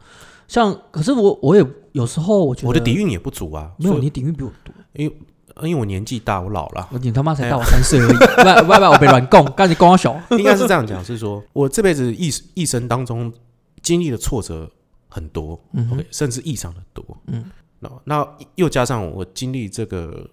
[0.51, 5.17] 像可是我我也有时候我觉得我的底蕴也不足啊，没有你底蕴比我多，因为
[5.63, 6.89] 因为我年纪大，我老了。
[7.01, 13.33] 你他妈才大我三岁而已，不不不，我被乱供，赶紧供我小，应该是这样讲，是说我这辈子一一生当中
[13.81, 14.69] 经历的挫折
[15.09, 15.99] 很多、嗯 o 哼。
[15.99, 17.05] K 甚至异常的多。
[17.29, 17.45] 嗯，
[17.79, 20.29] 那那又加上我经历这个，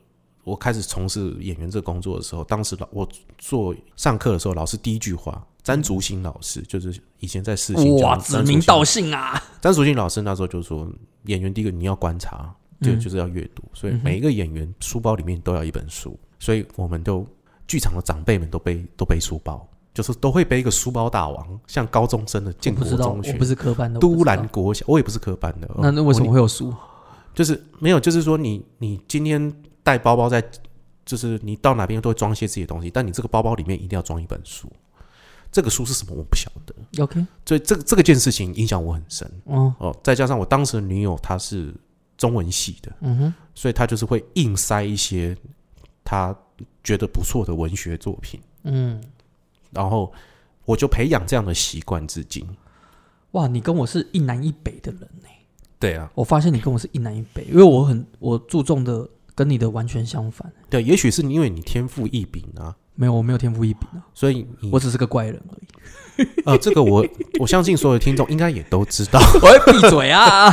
[0.48, 3.06] 我开始从事演员这个工作的时候，当时老我
[3.38, 10.88] 做上课的时候，老师第一句话，詹竹新老师就是以前在世新哇，指名道姓啊， 詹竹新老师那时候就说，
[11.26, 13.00] 演员第一个你要观察，就嗯。
[13.00, 17.28] 就是要阅读，所以每一个演员书包里面都要一本书，所以我们都
[17.68, 26.74] 剧场的长辈们都背都背书包，就是都会背一个书包大王，像高中生的建国中学我不、是科班的，都兰国小，我也不是科班的，那那为什我么会有书？
[27.36, 29.54] 就是没有，就是说你你今天
[29.88, 30.44] 带包包在，
[31.06, 34.70] 就是你到哪边都会装一些自己的东西，但你这个包包里面一定要装一本书。
[35.50, 39.98] 这个书是什么我不晓得，OK，所以这个这个件事情影响我很深哦哦。
[40.04, 41.74] 再加上我当时的女友她是
[42.18, 45.34] 中文系的，嗯哼，所以她就是会硬塞一些
[46.04, 46.36] 她
[46.84, 49.02] 觉得不错的文学作品，嗯，
[49.72, 50.12] 然后
[50.66, 52.46] 我就培养这样的习惯至今。
[53.32, 55.30] 哇，你跟我是一南一北的人呢。
[55.80, 60.52] 对啊，我发现你跟我是一南一北，因为我很我注重的跟你的完全相反。
[60.68, 66.28] 对，也许是因为你天赋异禀啊，没有，我没有天赋异禀啊，所以你我只是个怪人而已。
[66.46, 67.06] 呃，这个我
[67.40, 70.52] 我相信所有听众应该也都知道， 我会闭嘴啊！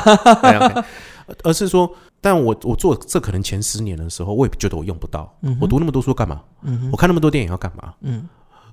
[1.42, 5.35] 而是说，但我我做这可能前十年的时候，我也觉得我用不到。
[5.40, 6.42] 嗯我读那么多书干嘛？
[6.61, 7.94] 嗯我看那么多电影要干嘛？
[8.03, 8.29] 嗯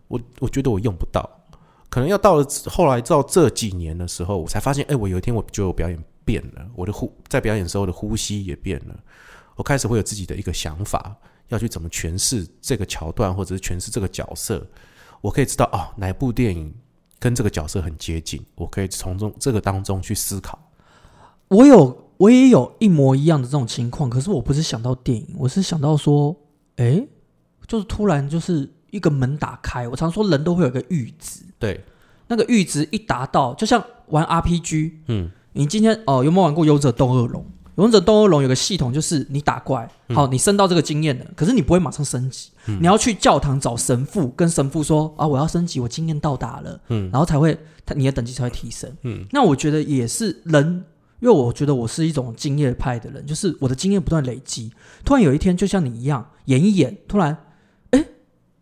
[0.10, 1.30] 我我觉得我用不到，
[1.89, 9.00] 可能要到了后来到这几年的时候，我才发现，哎、我有一天我觉得我表演变了，我的呼在表演时候的呼吸也变了，
[9.56, 11.16] 我开始会有自己的一个想法，
[11.50, 14.66] 要去怎么诠释这个桥段，或者是诠释这个角色，
[15.22, 16.74] 我可以知道哦，哪部电影
[17.20, 20.58] 跟这个角色很接近，我可以从中这个当中去思考。
[21.50, 26.36] 我有，我也有一模一样的这种情况，可是我不是想到电影，我是想到说，
[26.78, 27.06] 哎，
[27.68, 29.88] 就是突然就是一个门打开。
[29.88, 31.84] 我常说人都会有一个阈值，对，
[32.28, 37.44] 那个阈值一达到，就像玩 RPG，嗯，你今天哦有没有玩过《勇者斗恶龙》？
[37.76, 47.10] 《勇者斗恶龙》有个系统，就是你打怪，好，你升到这个经验了，可是你不会马上升级，你要去教堂找神父，跟神父说啊，我要升级，我经验到达了，嗯。
[47.12, 48.92] 然后才会，他你的等级才会提升。
[49.04, 50.84] 嗯，那我觉得也是人，
[51.22, 54.72] 因为我觉得我是一种经验派的人，就是我的经验不断累积，
[55.06, 57.36] 突然有一天就像你一样演一演，突然，
[57.92, 58.06] 哎，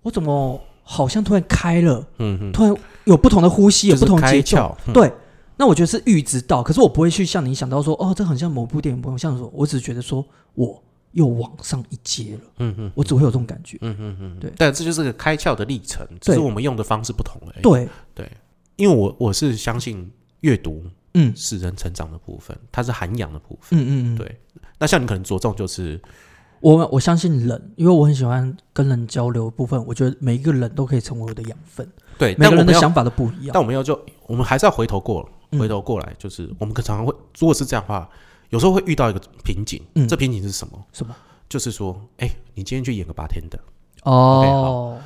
[0.04, 4.94] 我怎么好像突然开了，嗯嗯，突然有不同的呼吸，有不同节奏，窍，嗯。
[4.94, 5.12] 对，
[5.60, 13.78] 那我觉得是预知到，可是我不会去像你想到说，哦，这很像某部电影，不用像说，我只是觉得说我又往上一阶了，嗯嗯我只会有这种感觉。
[13.82, 17.62] 嗯嗯嗯，对但这就是个开窍的历程，只是我们用的方式不同而已。
[17.62, 18.32] 对对，
[18.78, 20.82] 因为我我是相信阅读
[21.16, 23.78] 嗯是人成长的部分，它是涵养的部分。
[23.78, 24.40] 嗯嗯嗯，对
[24.78, 26.00] 那像你可能着重就是，
[26.62, 31.86] 我我相信人，因为我很喜欢跟人交流的部分，我觉得每一个人都可以成为我的养分，
[32.18, 33.62] 对，每个人的想法都不一样但。
[33.62, 38.10] 我们要就我们还是要回头过，嗯回头过来，就是我们可常常会，如果是这样的话，
[38.50, 39.82] 有时候会遇到一个瓶颈。
[39.96, 40.86] 嗯这瓶颈是什么？
[40.92, 41.16] 什么？
[41.48, 43.60] 就是说，哎，你今天去演个 bartender，
[44.04, 45.00] 哦，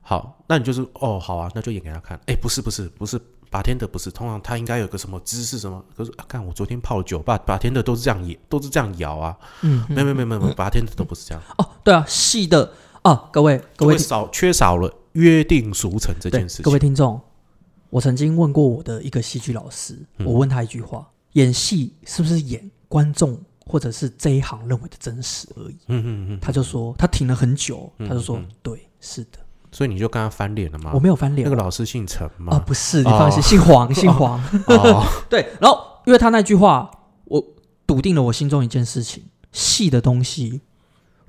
[0.00, 2.18] 好，那你就是哦，好啊，那就演给他看。
[2.26, 3.20] 哎，不是不是不是。
[3.52, 5.84] 八天的不是，通常他应该有个什么姿势什么？
[5.96, 11.42] 可是啊，看我昨天泡酒，把八天的都是这样演，都是这样摇啊，嗯，没有没有没有没有，把天的都不是这样。
[11.58, 16.62] 哦，对啊，细的啊，各位各位少缺少了约定俗成这件事情。
[16.62, 17.20] 各位听众，
[17.90, 25.76] 我曾经问过我的一个戏剧老师，嗯我问他一句话：演戏是不是演观众或者是这一行认为的真实而已？
[25.88, 29.38] 嗯嗯嗯，他就说他停了很久，嗯他就说嗯对，是的，
[29.72, 30.92] 所以你就跟他翻脸了吗？
[30.94, 32.62] 我没有翻脸那个老师姓陈啊，哦？
[32.66, 34.40] 不是，你放心，姓黄， 姓黄。
[34.66, 36.90] 哦， 对，然后因为他那句话，
[37.24, 37.44] 我
[37.86, 40.60] 笃定了我心中一件事情：戏的东西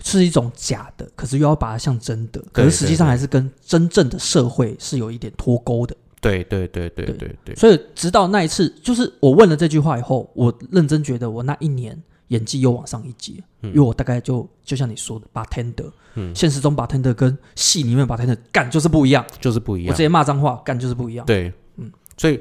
[0.03, 5.95] 是一种假的，可是又要把它像真的，可是实际上还是跟真正的社会是有一点脱钩的。
[6.21, 19.97] 对对对对对对对，所以直到那一次，就是我问了这句话以后，我认真觉得我那一年演技又往上一阶，因为我大概就就像你说的，bartender，嗯现实中 bartender 跟戏里面 bartender 干就是不一样，就是不一样我直。
[19.97, 21.25] 接骂脏话，干就是不一样。
[21.25, 22.39] 对，嗯，所以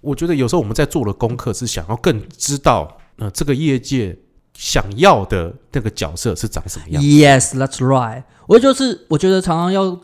[0.00, 4.16] 我觉得有时候我们在做的功课是想要更知道，呃，这个业界
[4.54, 7.02] 想要的那个角色是长什么样。
[7.02, 8.22] Yes, that's right。
[8.46, 10.00] 我就是我觉得常常要，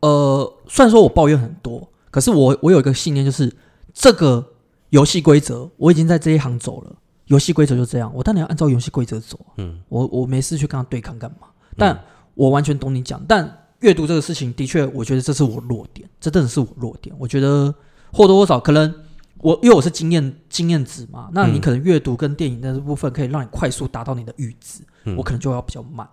[0.00, 3.52] 呃，虽然说我抱怨很多，可是我我有一个信念，就是
[3.94, 4.44] 这个
[4.90, 6.96] 游戏规则我已经在这一行走了，
[7.26, 9.52] 游戏规则就这样，我当然要按照游戏规则走啊。
[9.58, 11.48] 嗯我我没事去跟他对抗干嘛？
[11.76, 11.98] 但
[12.34, 17.14] 我完全懂你讲，但阅读这个事情的确，我觉得这是我弱点，这真的是我弱点。
[17.18, 17.74] 我觉得
[18.12, 18.92] 或多或少可能
[19.38, 26.06] 我因为我是经验经验值嘛，那你嗯可能阅读跟电影的这部分可以让你快速达到你的阈值，嗯我可能就要比较慢，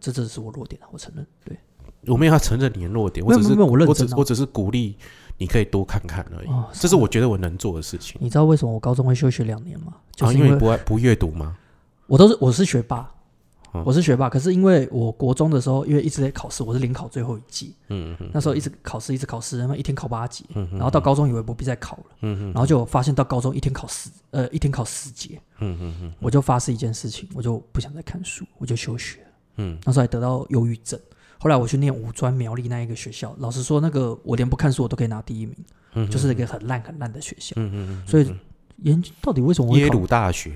[0.00, 1.24] 这真的是我弱点啊，我承认。
[1.44, 1.56] 对，
[2.08, 4.96] 我没有要承认你的弱点，我只是我认我真啊只我只是鼓励
[5.36, 6.66] 你可以多看看而已哦。
[6.72, 8.16] 这是我觉得我能做的事情。
[8.20, 9.92] 你知道为什么我高中会休学两年吗？
[10.14, 11.56] 就啊，是因为不爱不阅读吗？
[12.06, 13.08] 我都是我是学霸
[13.72, 29.20] 哦，我是学霸，可是因为我国中的时候，因为一直在考试，我是临考最后一季，嗯嗯那时候一直考试，一直考试，然后一天考八节，嗯然后到高中以为不必再考了，嗯嗯然后就发现到高中一天考十，呃，一天考十节，嗯嗯嗯我就发誓一件事情，我就不想再看书，我就休学。
[29.60, 30.98] 嗯那时候还得到忧郁症。
[31.38, 35.54] 后来我去念五专苗栗那一个学校，老实说，那个我连不看书我都可以拿第一名，
[35.94, 37.54] 嗯，就是一个很烂很烂的学校。
[37.56, 38.30] 嗯嗯嗯，所以
[38.82, 39.94] 研到底为什么耶考？
[39.94, 40.52] 鲁大学，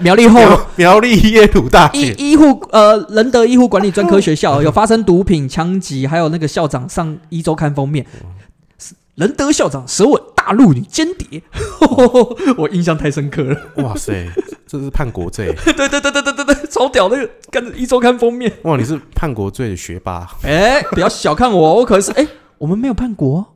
[0.00, 8.04] 苗栗后苗苗栗耶鲁大学，医医护呃仁德医护管理专科学校 有发生毒品枪击，还有那个校长上一周刊封面，
[9.14, 11.42] 仁德校长舌吻大陆女间谍，
[12.56, 13.56] 我印象太深刻了。
[13.76, 14.26] 哇塞，
[14.66, 15.54] 这是叛国罪！
[15.76, 18.50] 对对对对对对对，超屌那个跟着一周刊封面。
[18.62, 23.54] 哇，你是叛国罪的学霸，哎，不要小看我，我可是哎，我们没有叛国，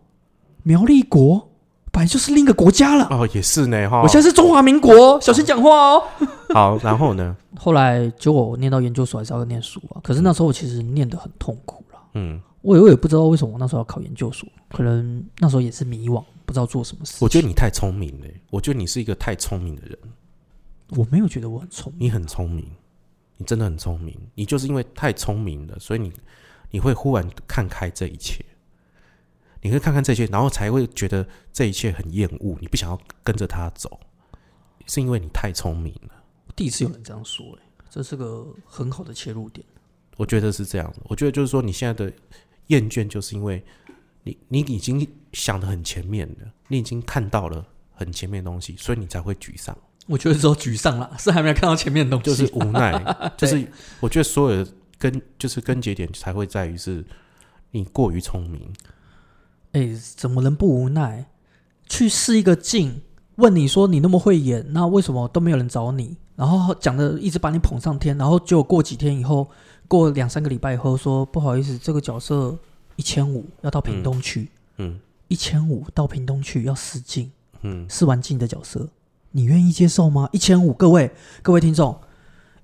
[0.62, 1.48] 苗栗国
[1.90, 3.08] 本来就是另一个国家了。
[3.10, 4.02] 哦，也是呢哈。
[4.02, 6.02] 我现在是中华民国，小心讲话哦。
[6.52, 7.34] 好，然后呢？
[7.58, 11.98] 后来结果我念到研究所还是要念书啊，可是那时候我其实念得很痛苦了。
[12.12, 17.16] 嗯我我也不知道为什么我那时候要考研究所，可能那时候也是迷惘，不知道做什么事。
[17.20, 19.96] 我觉得你太聪明了，我觉得你是一个太聪明的人，
[20.88, 22.68] 我没有觉得我很聪明，你很聪明，
[23.36, 26.12] 你真的很聪明，你就是因为太聪明了，所以你
[26.72, 28.44] 你会忽然看开这一切，
[29.62, 34.00] 你会看看这些，然后才会觉得这一切很厌恶，你不想要跟着他走，
[34.86, 36.10] 是因为你太聪明了。
[36.56, 37.58] 第一次有人这样说、欸，
[37.88, 39.64] 这是个很好的切入点。
[40.16, 42.12] 我觉得是这样的，我觉得就是说你现在的
[42.68, 43.62] 厌倦，就是因为
[44.22, 52.24] 你你已经想的很前面了，你已经看到了很前面的东西，所以你才会沮丧，我觉得只有沮丧了，是还没有看到前面的东西。
[52.24, 52.92] 就是无奈，
[53.36, 53.66] 就是
[54.00, 57.04] 我觉得所有的根就是根节点才会在于是
[57.70, 58.72] 你过于聪明，
[59.72, 61.26] 哎、怎么能不无奈？
[61.88, 63.02] 去试一个镜，
[63.36, 66.16] 问你说你那么会演，那为什么都没有人找你？
[66.34, 69.48] 然后讲的一直把你捧上天，然后结果过几天以后，
[69.88, 72.56] 过两三个礼拜以后说不好意思，这个角色
[72.96, 77.30] 一千五要到屏东去，嗯一千五到屏东去要试镜，
[77.62, 78.88] 嗯，试完镜的角色，
[79.32, 80.28] 你愿意接受吗？
[80.32, 81.10] 一千五，各位
[81.42, 81.98] 各位听众，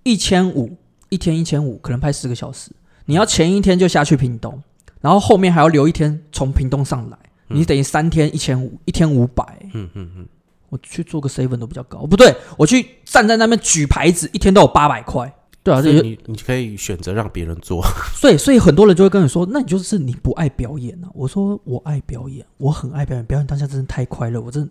[0.05, 0.77] 一千五
[1.09, 2.71] 一天一千五，可能拍十个小时，
[3.07, 4.63] 你要前一天就下去屏东，
[5.01, 7.19] 然后后面还要留一天从屏东上来，
[7.49, 9.45] 你等于三天一千五，一天五百。
[9.75, 10.29] 嗯嗯嗯，
[10.69, 15.35] 我去做个 seven 都比较高，不对，我去站在那边举牌子，一天都有八百块。
[15.65, 17.85] 对啊，所以你你可以选择让别人做，
[18.15, 21.09] 所以所以很多人就会跟你说，那你就是你不爱表演啊。
[21.15, 24.71] 我说我爱表演，我很爱表演，表演当下真的太快乐，我真的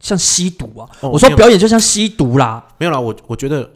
[0.00, 0.90] 像吸毒啊。
[1.00, 2.66] 哦我说表演就像吸毒啦。
[2.78, 3.70] 没有啦，我我觉得，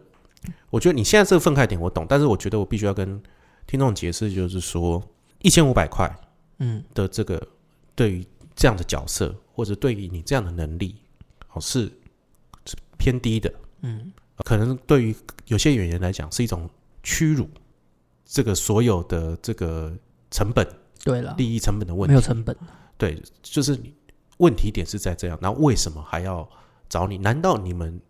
[0.70, 3.20] 我觉得你现在这个愤慨点我懂，但是我觉得我必须要跟
[3.66, 5.00] 听众解释，就是说
[5.42, 6.12] 一千五百块
[6.58, 7.40] 嗯的这个
[7.94, 8.26] 对于
[8.56, 10.96] 这样的角色，或者对于你这样的能力，
[11.52, 11.90] 哦是
[12.66, 14.12] 是偏低的，嗯，
[14.44, 15.14] 可能对于
[15.46, 16.68] 有些演员来讲是一种
[17.02, 17.48] 屈辱，
[18.24, 19.92] 这个所有的这个
[20.30, 20.66] 成本、
[21.04, 22.56] 对了，利益成本的问题，没有成本。
[22.96, 23.94] 对，就是你
[24.38, 26.48] 问题点是在这样，然后为什么还要
[26.88, 27.18] 找你？
[27.18, 28.00] 难道你们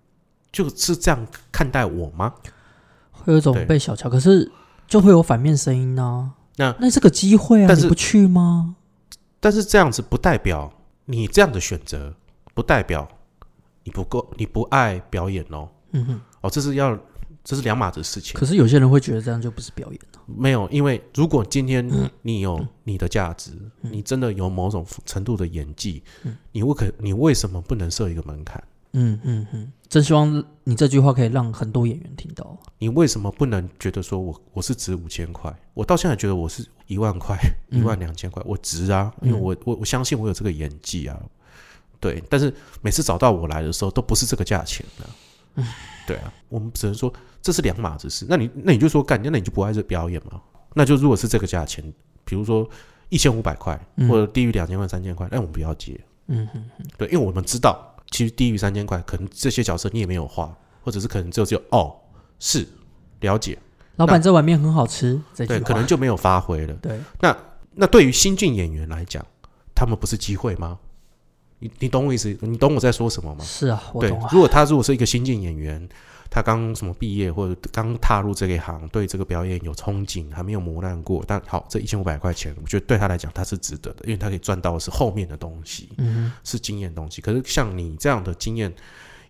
[0.53, 2.35] 就是这样看待我吗？
[3.12, 4.51] 会有一种被小瞧，可是
[4.87, 8.76] 就会有反面声音呢、那那是个机会啊，但是你不去吗？
[9.39, 10.72] 但是这样子不代表
[11.05, 12.14] 你这样的选择，
[12.55, 13.09] 不代表
[13.85, 15.68] 你不够，你不爱表演哦。
[15.93, 16.20] 嗯哼。
[16.41, 16.99] 哦，这是要，
[17.45, 18.38] 这是两码子事情。
[18.38, 20.20] 可是有些人会觉得这样就不是表演了。
[20.26, 28.62] 没有，因为如果今天嗯你有你的价值，你真的有某种程度的演技，嗯你为可你为什么不能设一个门槛？
[28.93, 32.59] 嗯嗯嗯，真希望你这句话可以让很多演员听到。
[32.78, 35.55] 你为什么不能觉得说我我是值五千块？
[35.74, 37.36] 我到现在觉得我是一万块、
[37.70, 41.16] 一嗯万两千块，我值啊，因为我我我相信我有这个演技啊。
[42.01, 45.05] 对，但是每次找到我来的时候，都不是这个价钱的、
[45.57, 45.66] 嗯
[46.07, 48.26] 对啊，我们只能说这是两码子事。
[48.28, 50.40] 那你那你就说干，那你就不爱这表演嘛？
[50.74, 51.84] 那就如果是这个价钱，
[52.24, 52.68] 比如说
[53.09, 55.98] 一千五百块，嗯或者低于两千块、三千块，那我们不要接。
[56.28, 56.64] 嗯哼，
[56.96, 61.94] 对，因为我们知道，其实低于三千块，可能这些角色你也没有画，或者是可能只有只有哦，
[62.38, 62.66] 是
[63.20, 63.59] 了解，
[63.96, 66.74] 老板这碗面很好吃，对，可能就没有发挥了。
[66.74, 67.36] 对，那
[67.74, 69.24] 那对于新晋演员来讲，
[69.74, 70.78] 他们不是机会吗？
[71.61, 72.36] 你你懂我意思？
[72.40, 73.44] 你懂我在说什么吗？
[73.44, 74.28] 是啊，我对懂啊，。
[74.32, 75.88] 如果他如果是一个新晋演员，
[76.28, 87.20] 他刚什么毕业或者刚踏入这一行，对这个表演有憧憬，还没有磨难过，但好，这一千五百块钱，我觉得对他来讲他是值得的，因为他可以赚到的是后面的东西，嗯是经验东西。
[87.20, 88.72] 可是像你这样的经验，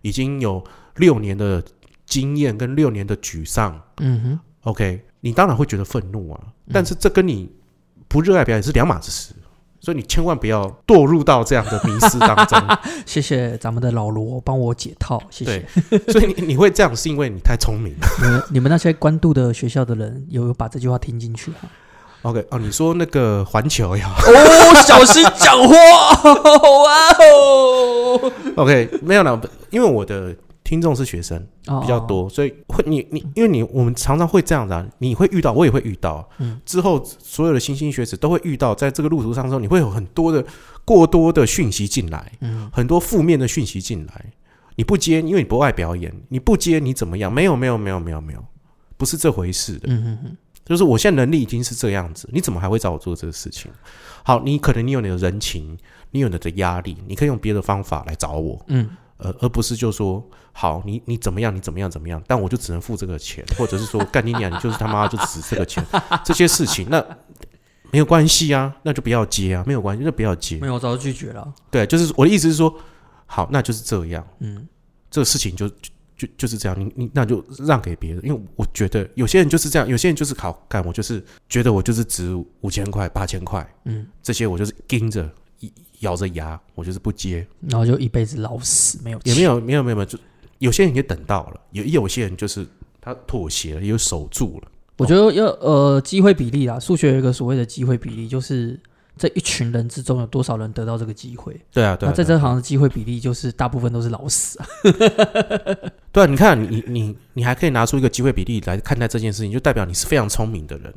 [0.01, 0.63] 已经有
[0.95, 1.63] 六年的
[2.05, 7.51] 经验跟六年的沮丧，嗯哼，，OK，你当然会觉得愤怒啊，嗯但是这跟你
[8.07, 9.33] 不热爱表演是两码子事。
[9.81, 12.57] 所以你千万不要堕入到这样的迷失当中。
[13.05, 15.65] 谢谢咱们的老罗帮我解套，谢谢。
[16.11, 18.07] 所以你你会这样，是因为你太聪明了。
[18.21, 21.67] 你们你们那些关渡的学校的人有有把这句话听进去哈
[22.21, 25.73] ？OK，哦，你说那个环球呀哦，小心讲话，
[26.83, 30.35] 哇哦，？OK，没有了，因为我的
[30.71, 31.81] 听众是学生哦。
[31.81, 36.61] 比较多，所以会你你因为你我们常常会这样子啊，你会遇到，我也会遇到，嗯。
[36.65, 40.45] 之后所有的新兴学子都会遇到，在这个路途上之后，你会有很多的
[40.85, 42.71] 过多的讯息进来，嗯。
[42.71, 44.25] 很多负面的讯息进来，
[44.77, 47.29] 你不接，因为你不爱表演，你不接你怎么样？
[47.29, 48.41] 没有没有没有没有没有，
[48.95, 49.87] 不是这回事的。
[49.87, 53.69] 嗯哼哼，就是我现在能力已经是这样子，你怎么还会找我做这个事情？
[54.23, 55.77] 好，你可能你有你的人情，
[56.11, 58.89] 你有你的压力，你可以用别的方法来找我，嗯
[59.21, 65.85] 呃，而不是就说好，你你怎么样，你怎么样怎么样，但我就只能付这个钱，或者是说干你娘，你就是他妈就值这个钱，
[66.25, 67.03] 这些事情那
[67.91, 70.67] 没有关系啊，那就不要接啊，没有关系，那不要接没。
[70.67, 71.53] 有，我早就拒绝了。
[71.69, 72.73] 对，就是我的意思是说，
[73.25, 74.67] 好，那就是这样，嗯
[75.09, 75.75] 这个事情就就
[76.17, 85.29] 就就是这样，你你那就让给别人，因为我觉得有些人就是这样，有些人就是好干，我就是觉得我就是值五千块、八千块，嗯，这些我就是盯着
[86.01, 90.19] 咬着牙，我就是不接，然后就一辈子老死没有也没，有没有没有没有，就
[90.59, 92.67] 有些人也等到了，有有些人就是
[92.99, 98.79] 他妥协了，也有守住了，我觉得要呃机会比例啦，数学有一个所谓的机会比例，就是
[99.17, 101.59] 这一群人之中有多少人得到这个机会。
[101.71, 104.65] 对啊对啊，那在这行的机会比例就是大部分都是老死啊。
[106.11, 110.93] 对啊，你看你你你还可以拿出一个机会比例来看待这件事情，就代表你是非常聪明的人。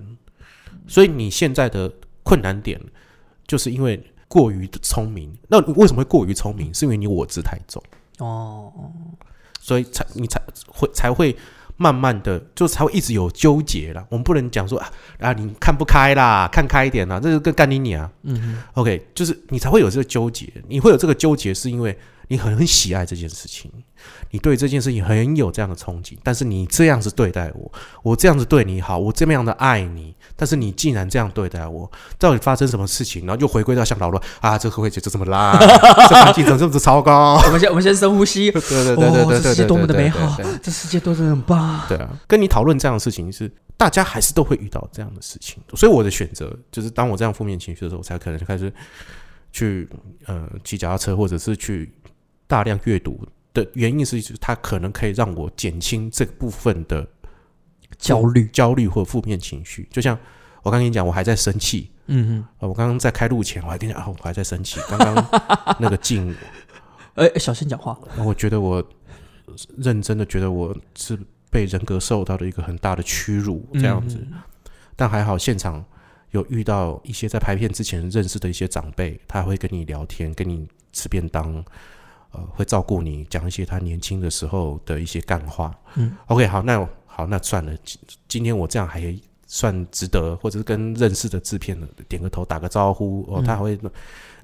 [0.87, 1.91] 所以你现在的
[2.23, 2.81] 困难点，
[3.47, 5.33] 就是因为过于聪明。
[5.49, 6.73] 那你为什么会过于聪明？
[6.75, 7.83] 是因为你我执太重，
[8.19, 8.73] 哦，
[9.61, 11.37] 所以才你才会才会
[11.77, 14.05] 慢慢的就才会一直有纠结啦。
[14.09, 18.11] 我们不能讲说啊啊，你看不开啦，看开一点啦，这是个干你你啊。
[18.23, 21.97] 嗯，OK，就是你才会有这个纠结，你会有这个纠结，是因为
[22.29, 23.71] 你很很喜爱这件事情，
[24.31, 27.73] 你对这件事情很有这样的憧憬，但是你这样子对待我，
[28.03, 33.27] 我这样子对你好，我这么样的爱你，但是你竟然这样对待我，到底发生什么事情？
[33.27, 35.59] 然后就回归到像老罗啊，这个会就这么烂，
[36.09, 37.35] 这环境怎么这么糟糕？
[37.47, 38.51] 我们先我们先深呼吸。
[38.53, 41.81] 对对对对对这世界多么的对美好这世界多么的很棒。
[41.89, 48.73] 对啊，跟你讨论这样的事情是，大家还是都会遇到这样的事情，所以我的选择就是，当我这样负面情绪的时候，我才可能就开始
[49.53, 49.89] 去
[50.27, 51.93] 呃骑脚踏车，或者是去
[52.47, 57.07] 大量阅读的原因是，就是它可能可以让我减轻这部分的
[57.99, 59.89] 焦虑，焦虑或负面情绪。
[59.91, 60.19] 就像
[60.63, 66.37] 我刚跟你讲，我还在生气，嗯呃我刚刚在开录前，我还跟你讲啊，我还在生气，刚刚那个劲，哼，
[67.25, 67.99] 哎，小心讲话。
[68.19, 68.83] 我觉得我
[69.77, 71.19] 认真的觉得我是
[71.51, 74.19] 被人格受到了一个很大的屈辱，这样子。
[74.21, 74.33] 嗯
[74.97, 75.85] 但还好现场
[76.31, 81.65] 有遇到一些在拍片之前认识的一些长辈，他会跟你聊天，跟你吃便当，
[82.35, 85.73] 呃，会照顾你，讲一些他年轻的时候的一些干话。
[85.95, 89.01] 嗯，OK，好，那好，那算了，今今天我这样还
[89.47, 93.79] 算值得，或者是跟认识的制片的点个头，打个招呼，哦，嗯他还会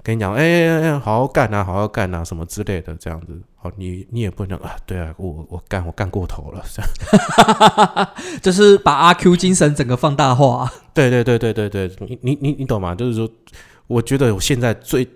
[0.01, 3.39] 跟你讲，哎、哎哎好好干啊，好好干啊，什么之类的，这样子。
[3.57, 8.09] 好，你你也不能啊，对啊，我我干我干过头了，这样。
[8.41, 10.71] 就是把阿 Q 精神整个放大化。
[10.93, 12.95] 对对对对对对，你你你你懂吗？
[12.95, 13.29] 就是说，
[13.85, 15.07] 我觉得我现在最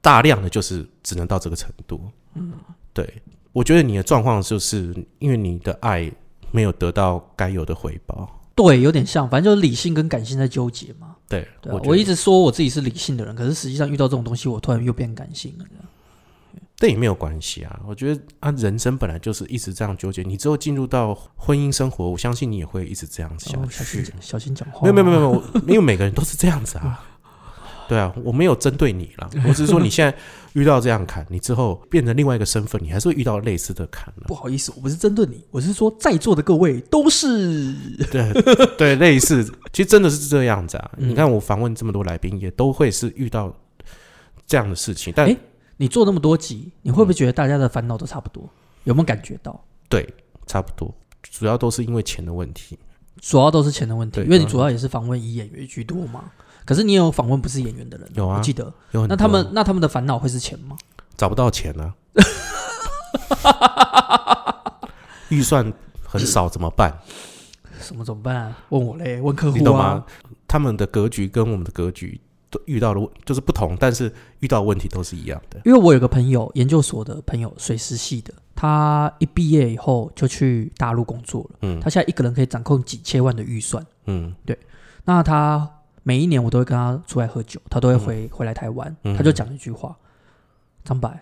[0.00, 2.00] 大量的就是只能到这个程度。
[2.34, 2.52] 嗯，
[2.92, 3.22] 对，
[3.52, 6.10] 我觉得你的状况就是因为你的爱
[6.50, 8.40] 没有得到该有的回报。
[8.54, 11.16] 对，有点像，反正就是理性跟感性在纠结嘛。
[11.28, 15.64] 对，对、我一直说我自己是理性的人，可是实际上遇到这种东西，我突然又变感性了。
[15.68, 15.84] 这样
[16.76, 17.80] 这也没有关系啊。
[17.86, 20.22] 我觉得啊，人生本来就是一直这样纠结。
[20.22, 24.10] 你之后进入到婚姻生活，我相信你也会一直这样想哦，小心去。
[24.10, 24.80] 讲，小心讲话。
[24.82, 27.02] 没有没有没有，没有，因为每个人都是这样子啊。
[27.90, 30.16] 对啊，我没有针对你啦， 我只是说你现在
[30.52, 34.26] 遇到这样坎，你之后变成另外一个身份，你还是会遇到类似的坎了。
[34.28, 37.74] 不好意思，我不是针对你，我是说在座的各位都是。
[38.12, 38.32] 对
[38.78, 40.90] 对，类似，其实真的是这样子啊。
[40.98, 43.52] 嗯你看我访问这么多来宾，也都会是遇到
[44.46, 45.36] 这样的事情，但诶
[45.76, 48.48] 你做那么多集，你会不会觉得大家的烦恼都差不多？
[48.84, 49.60] 有没有感觉到？
[49.88, 50.08] 对，
[50.46, 52.78] 差不多，主要都是因为钱的问题。
[53.20, 56.30] 主要都是钱的问题，因为你主要也是访问以演员居多嘛。
[56.64, 58.72] 可是你有访问不是演员的人，有啊我记得。
[58.92, 60.76] 有很那他们那他们的烦恼会是钱吗？
[61.16, 61.94] 找不到钱啊、
[65.28, 65.72] 预算
[66.06, 66.96] 很少怎么办？
[67.80, 68.58] 什么怎么办、啊？
[68.70, 70.06] 问我嘞，问客户你懂吗啊。？
[70.46, 75.60] 他们的格局跟我们的格局都遇到的问就是不同，但是遇到的问题都是一样的。
[75.64, 81.58] 因为我有个朋友，研究所的朋友，水师系的，他一毕业以后就去大陆工作了。
[81.62, 83.84] 嗯他现在一个人可以掌控几千万的预算。
[84.06, 84.34] 嗯
[85.04, 85.68] 那他
[86.02, 89.96] 每一年我都会跟他出来喝酒，他都会回、回来台湾，嗯他就讲一句话：
[90.84, 91.12] 张柏，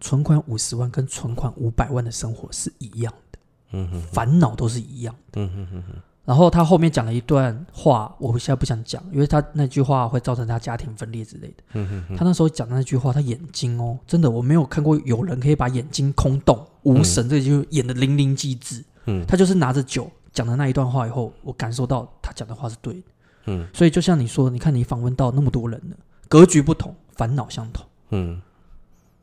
[0.00, 5.40] 存款五十万跟存款五百万的生活是一样的，烦恼都是一样的。
[5.40, 11.62] 嗯哼哼哼，然后他后面讲了一段话，我现在不想讲，因为他那句话会造成他家庭分裂之类的。
[11.74, 18.84] 嗯哼哼，他那时候讲的那句话，他眼睛哦，真的我没有看过有人可以把眼睛空洞无神，这就演的淋漓尽致。
[19.06, 23.02] 嗯他就是拿着酒讲的那一段话以后，我感受到他讲的话是对的。
[23.46, 23.66] 嗯。
[23.72, 25.96] 所以就像你说，你看你访问到那么多人了，
[26.28, 27.86] 格局不同，烦恼相同。
[28.10, 28.40] 嗯，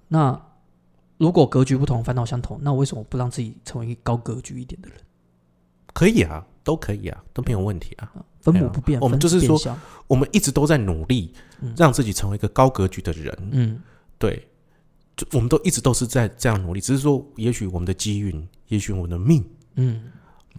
[0.07, 0.41] 那
[1.17, 4.97] 如果格局不同，烦恼相同，那为什么不让自己成为一个高格局一点的人？
[5.93, 8.11] 可以啊，都可以啊，都没有问题啊。
[8.39, 9.59] 分母不变，我们就是说
[10.07, 11.73] 我们一直都在努力嗯。
[11.77, 13.79] 让自己成为一个高格局的人，嗯，
[14.17, 14.47] 对，
[15.15, 19.45] 就我们都一直都是在这样努力，只是说，也许我们的机运，也许我们的命，
[19.75, 20.11] 嗯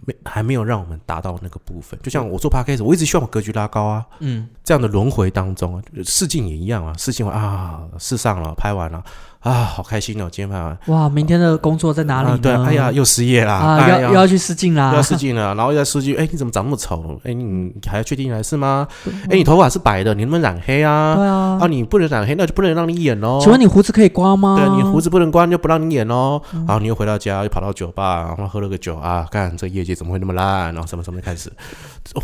[0.05, 1.99] 没还没有让我们达到那个部分。
[2.03, 4.49] 就像我做 podcast，我一直希望我格局拉高啊，嗯。
[4.63, 9.03] 这样的轮回当中啊，试镜也一样啊，试镜完啊，试上了，拍完了
[9.43, 12.33] 啊，好开心哦，今天拍完哇，明天的工作在哪里呢？
[12.35, 17.19] 啊对，哎呀，又失业啦，啊，哎要又要去试镜啦，又要试镜了，然后又在试镜，哎，你怎么长那么丑？
[17.25, 18.87] 哎，你还要确定来是吗？
[19.29, 21.15] 哎，你头发是白的，你能不能染黑啊？
[21.15, 23.39] 对啊啊，，你不能染黑，那就不能让你演哦。
[23.41, 24.55] 请问你胡子可以刮吗？
[24.57, 26.41] 对你胡子不能刮，就不让你演哦。
[26.53, 31.51] 嗯然后你又回到家，又跑到酒吧，然后喝了个酒啊，看这业绩怎么会那么烂，然后什么什么开始，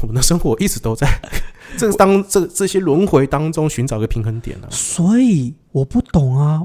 [0.01, 1.05] 我们的生活一直都在
[1.78, 4.65] 这当这这些轮回当中寻找一个平衡点啊。
[4.72, 6.63] 所以我不懂啊，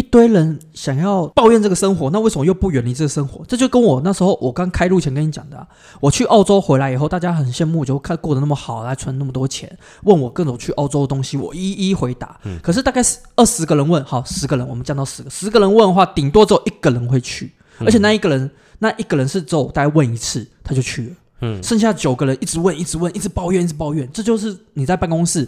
[0.00, 3.44] 一堆人想要抱怨这个生活，那为什么又不远离这个生活？
[3.46, 5.68] 这就跟我那时候我刚开路前跟你讲的、啊，
[6.00, 9.70] 我去澳洲回来以后，大家很羡慕，就看过得那么好，还存那么多钱，
[10.04, 12.40] 问我各种去澳洲的东西，我一一回答。
[12.62, 21.14] 可是大概是二十个人问，好，十个人，我们降到十个，十个人问的话，顶多只有一个人会去，而且那一个人，那一个人是只有大概问一次他就去了。
[21.42, 25.46] 嗯剩下九个人一直问，一直问，一直抱怨，一直抱怨，这就是你在办公室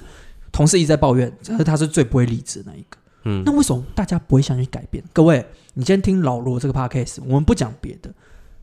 [0.50, 2.98] 同事一直在抱怨，但是他是最不会理智的那一个。
[3.24, 5.02] 嗯那为什么大家不会想去改变？
[5.12, 5.44] 各位，
[5.74, 8.10] 你今天听老罗这个 podcast，我们不讲别的，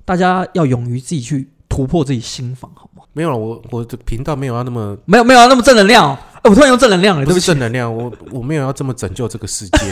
[0.05, 3.03] 大家要勇于自己去突破自己心房，好吗？
[3.14, 7.47] 没有了，我我的频道没有要那么没有没有那么正能量、哦，哎我突然用正能量了，对不起。
[7.47, 9.78] 正能量，我我没有要这么拯救这个世界。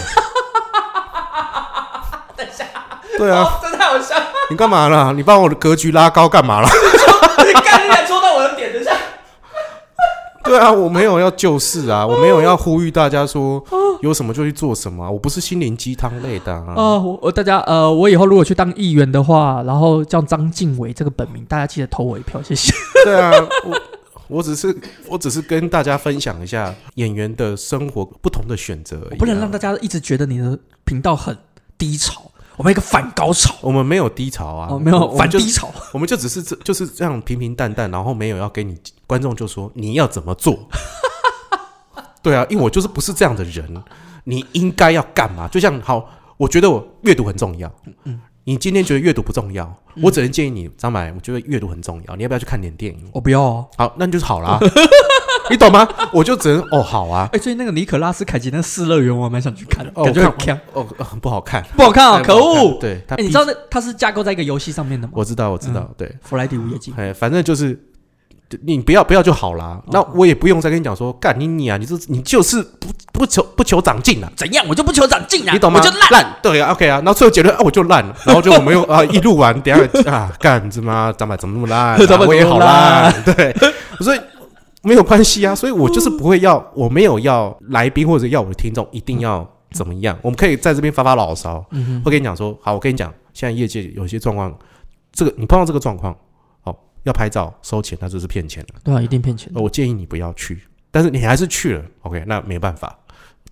[2.36, 2.66] 等一下
[3.18, 4.16] 对啊，这太好笑，
[4.50, 5.12] 你干嘛啦？
[5.16, 6.70] 你把我的格局拉高干嘛啦？
[7.46, 8.92] 你干你俩戳到我的点，等一下。
[10.48, 13.64] 对啊，我没有要救世啊，我没有要呼吁大家说
[14.02, 16.74] 有什么就去做什么啊、我不是心灵鸡汤类的啊。
[16.76, 22.74] 呃，我我大家呃，我以后如果去当议员的话，然后叫张敬伟这个本名，大家记得投我一票，谢谢。
[23.04, 23.32] 对啊，
[23.66, 23.82] 我
[24.28, 24.76] 我只是
[25.08, 29.18] 我只是跟大家分享一下演员的生活不同的选择而已、啊。
[29.20, 31.36] 不能让大家一直觉得你的频道很
[31.78, 33.56] 低潮，我们一个反高潮。
[33.62, 40.68] 我们没有低潮啊，哦，没有反低潮， 我们就只是这就是这样平平淡淡，然后没有要给你观众就说你要怎么做。
[42.22, 43.84] 对啊，因为我就是不是这样的人，
[44.26, 45.48] 你应该要干嘛？
[45.48, 47.72] 就像好，我觉得我阅读很重要。
[48.04, 53.10] 嗯，你今天觉得阅读不重要，我只能建议你张白，我觉得阅读很重要，你要不要去看点电影？
[53.14, 53.68] 我不要哦。
[53.78, 54.60] 好，那就是好啦。
[55.52, 55.88] 你懂吗？
[56.12, 62.78] 我就只能哦，好啊，哎，最近那个尼可拉斯凯奇那个《四乐园》，我还蛮想去看的，哦感觉很哦，很不好看，不好看哦，可恶！
[62.80, 65.14] 对，他哎，你知道那它是架构在一个游戏上面的吗？
[65.16, 66.14] 我知道，我知道，对。
[66.22, 67.06] 弗莱迪午夜惊魂。
[67.06, 67.80] 哎，反正就是
[68.64, 69.82] 你不要不要就好啦。
[69.92, 74.66] 那我也不用再跟你讲说，干你你啊，你这你就是不不求不求长进啊，怎样？
[74.70, 75.54] 我就不求长进啊！
[75.54, 75.80] 你懂吗？
[75.80, 76.12] 我就烂。
[76.12, 76.98] 烂，对啊，OK 啊。
[76.98, 78.16] 然后最后结论啊，我就烂了。
[78.26, 81.98] 然后就我们又啊一路玩，等一下 啊干他妈张柏怎么那么烂啊？
[82.28, 83.56] 我也好烂，对，
[84.02, 84.20] 所以。
[84.84, 94.58] 没有关系啊，所以我就是不会要，我没有要来宾或者要我的听众一定要怎么样，我们可以在这边发发牢骚，嗯会跟你讲说，好，我跟你讲，现在业界有些状况，
[95.12, 96.16] 这个你碰到这个状况，
[96.62, 98.76] 好，要拍照收钱，那就是骗钱的。
[98.84, 99.52] 对啊，一定骗钱。
[99.56, 100.62] 我建议你不要去，
[100.92, 102.98] 但是你还是去了，OK，那没办法。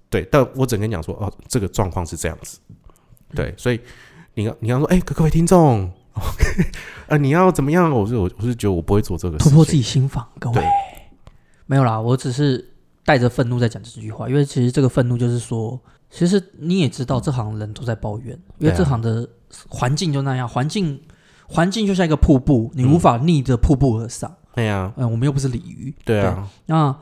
[0.10, 2.60] 对，但我只能跟你讲说，哦，这个状况是这样子。
[3.34, 3.80] 对，所以
[4.36, 6.66] 你你要说，哎、各位听众，OK，
[7.08, 7.92] 呃，你要怎么样？
[7.92, 9.38] 我是我我是觉得我不会做这个。
[9.38, 10.66] 突破自己心房，各位对。
[11.66, 19.28] 没有啦，我只是带着愤怒在讲这句话，因为其实这个愤怒就是说，其实你也知道，这行人都在抱怨，因为这行的
[19.68, 21.02] 环境就那样，环境
[21.48, 24.36] 环境就像一个瀑布，你无法逆着瀑布而上。
[24.54, 26.96] 对呀、嗯，我们又不是鲤鱼，对啊，那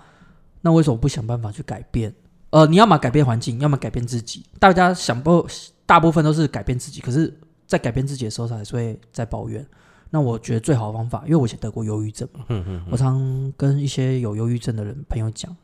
[0.62, 2.14] 那为什么不想办法去改变？
[2.50, 4.46] 呃，你要么改变环境，要么改变自己。
[4.60, 5.46] 大家想不，
[5.86, 7.32] 大部分都是改变自己，可是，
[7.68, 9.66] 在改变自己的时候，才是会在抱怨。
[10.14, 15.58] 那我觉得最好的方法，因为我以前得过忧郁症嘛，嗯嗯我常跟一些有忧郁症的人朋友讲，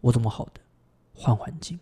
[0.00, 0.60] 我怎么好的，
[1.12, 1.76] 换环境。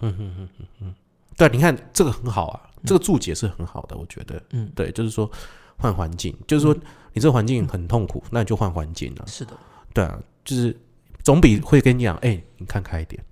[0.00, 0.94] 嗯嗯嗯嗯嗯，
[1.38, 5.30] 对，你看这个很好啊，这个注解是很好的，我觉得，嗯对，就是说
[5.78, 6.74] 换环境，就是说
[7.14, 9.56] 你这个环境很痛苦，那你就换环境啊，是的，
[9.94, 10.78] 对啊，就是
[11.22, 13.24] 总比会跟你讲，哎、你看开一点，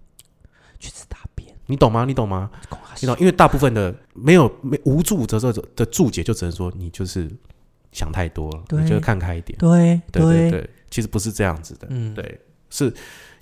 [0.78, 2.07] 去吃大便，你懂吗？
[2.07, 2.51] 你懂吗？
[2.99, 3.14] 你懂？
[3.18, 7.30] 因为大部分的没有没无助的这的注解，就只能说你就是
[7.93, 9.57] 想太多了，你就看开一点。
[9.59, 12.40] 对对对对，其实不是这样子的，嗯，对，
[12.70, 12.93] 是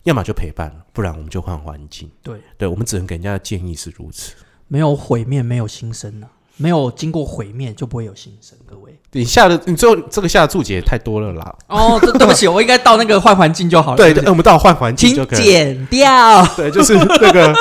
[0.03, 2.11] 要么就陪伴，不然我们就换环境。
[2.23, 4.35] 对，对，我们只能给人家的建议是如此。
[4.69, 6.27] 没有毁灭，没有新生呢、
[6.57, 8.57] 没有经过毁灭，就不会有新生。
[8.67, 11.57] 各位，你下的你最后这个下的注解太多了啦。
[11.69, 13.97] 哦，这对不起， 我应该到那个换环境就好了。
[13.97, 15.43] 对，对我们到换环境就可以。
[15.43, 16.47] 剪掉。
[16.57, 17.55] 对，就是那个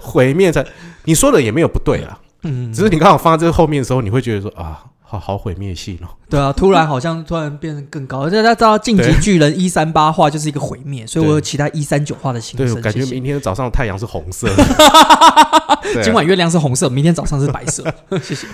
[0.00, 0.66] 毁灭才，
[1.04, 6.08] 你说的也没有不对啊，嗯，只是你刚好放在这个后面的时候，你会觉得说啊，好好毁灭性哦。
[6.28, 8.24] 对啊，突然好像突然变得更高。
[8.30, 12.76] 大家知道《晋级巨人》一三八话就是一个毁灭，所以我有期待一三九话的新对，生。
[12.76, 14.48] 我感觉明天早上太阳是红色
[16.02, 17.84] 今晚月亮是红色，明天早上是白色。
[18.20, 18.46] 谢谢。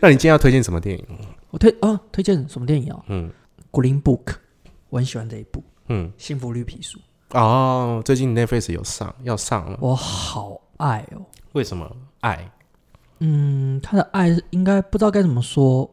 [0.00, 1.06] 那你今天要推荐什么电影？
[1.50, 3.00] 我推啊，推荐什么电影啊？
[3.08, 3.30] 嗯
[3.80, 4.24] 《Green Book》，
[4.88, 6.98] 我很喜欢这一部《嗯，幸福绿皮书》，
[7.38, 9.78] 哦，最近 Netflix 有上，要上了。
[9.80, 11.22] 我好爱哦。
[11.52, 11.88] 为什么？
[12.20, 12.50] 爱
[13.20, 15.88] 嗯，他的爱应该不知道该怎么说，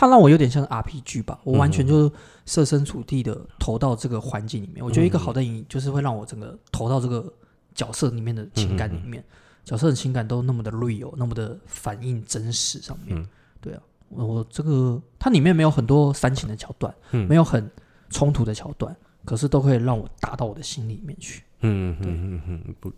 [0.00, 2.08] 他让我有点像 RPG 吧，我完全就
[2.46, 4.84] 设身处地的投到这个环境里面。
[4.84, 7.32] 我觉得一个好的影就是会让我整个投到这个
[7.74, 9.24] 角色里面的情感里面，
[9.64, 13.28] 角色的情感都那么的 real，那么的反映真实上面。
[13.60, 17.68] 对啊，我这个它里面没有很多煽情的桥段，没有很
[18.08, 21.42] 冲突的桥段，可是都可以让我打到我的心里面去。
[21.62, 22.92] 嗯嗯嗯嗯不，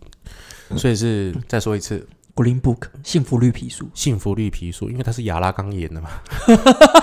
[0.77, 2.07] 所以是再说一次。
[2.35, 6.09] Green Book，幸福绿皮书，幸福绿皮书，因为他是亚拉冈演的嘛。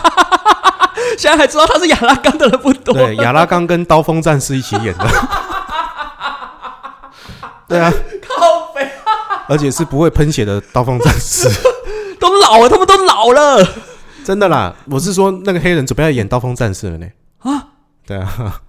[1.17, 2.95] 现在还知道他是亚拉冈的人不多。
[2.95, 5.09] 对，亚拉冈跟刀锋战士一起演的。
[7.69, 8.91] 对啊，靠背，
[9.49, 11.49] 而且是不会喷血的刀锋战士。
[12.19, 13.67] 都老了，他们都老了。
[14.25, 17.07] 真的啦，我是说那个黑人准备要演刀锋战士了呢。
[17.39, 17.69] 啊，
[18.07, 18.61] 对啊，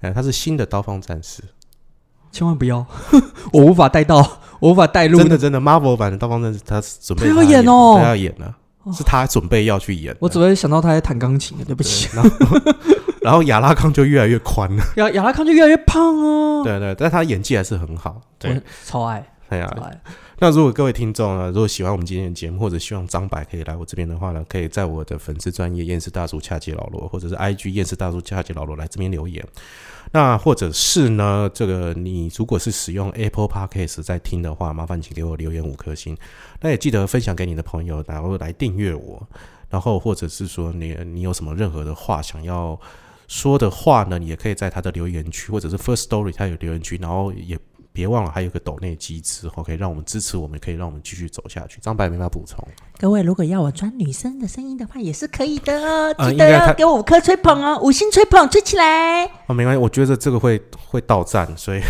[0.00, 1.42] 哎，他是新的刀锋战士。
[2.36, 2.84] 千万不要，
[3.52, 4.40] 我无法带到。
[4.58, 8.54] 我无法带入，真的真的，Marvel 版的刀锋战士，他准备要演哦，他要演了，
[8.90, 10.16] 是他准备要去演。
[10.18, 12.08] 我只会想到他在弹钢琴，对不起。
[13.20, 16.62] 然后亚拉康就越来越宽了，亚亚拉康就越来越胖哦。
[16.64, 20.00] 对对，但他演技还是很好，对，超爱，哎呀。
[20.38, 29.42] 那如果各位听众呢，如果喜欢我们今天的节目，或者希望张柏可以来我这边的话呢，可以在我的粉丝专业验视大叔恰吉老罗，或者是 IG 验视大叔恰吉老罗来这边留言。
[30.12, 36.14] 那或者是呢，这个你如果是使用 Apple Podcast 在听的话，麻烦请给我留言五颗星。
[36.60, 39.26] 那也记得分享给你的朋友，然后来订阅我。
[39.70, 42.78] 然后或者是说你你有什么任何的话想要
[43.26, 47.58] 说的话呢，你也可以在他的留言区，或者是 First Story 他有留言区，然后也。
[47.96, 51.78] 别忘了还有个抖内机制，OK，让我们支持我们，可以让我们继续走下去。
[51.80, 52.62] 张白没法补充。
[52.98, 56.12] 各位如果要我装女生的声音的话，也是可以的。
[56.12, 59.24] 记得给我五颗吹捧哦，五星吹捧，吹起来。
[59.46, 61.80] 哦，没关系，我觉得这个会会到站，所以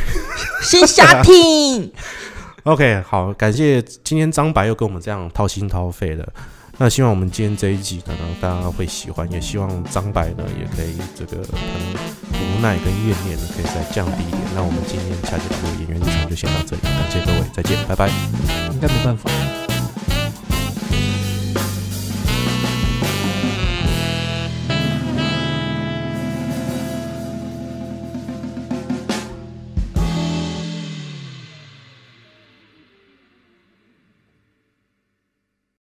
[0.63, 1.93] 先下听。
[2.63, 6.33] OK，好，感谢今天张白又跟我们这样掏心掏肺的。
[6.79, 14.43] 那希望我们今天这一集可能大家会喜欢，也希望张白呢也可以这个可能无奈跟怨念呢可以再降低一点。
[14.55, 18.09] 那我们今天下节的演员日常就先到这里，感谢各位，再见，拜拜。
[18.73, 19.66] 应该没办法。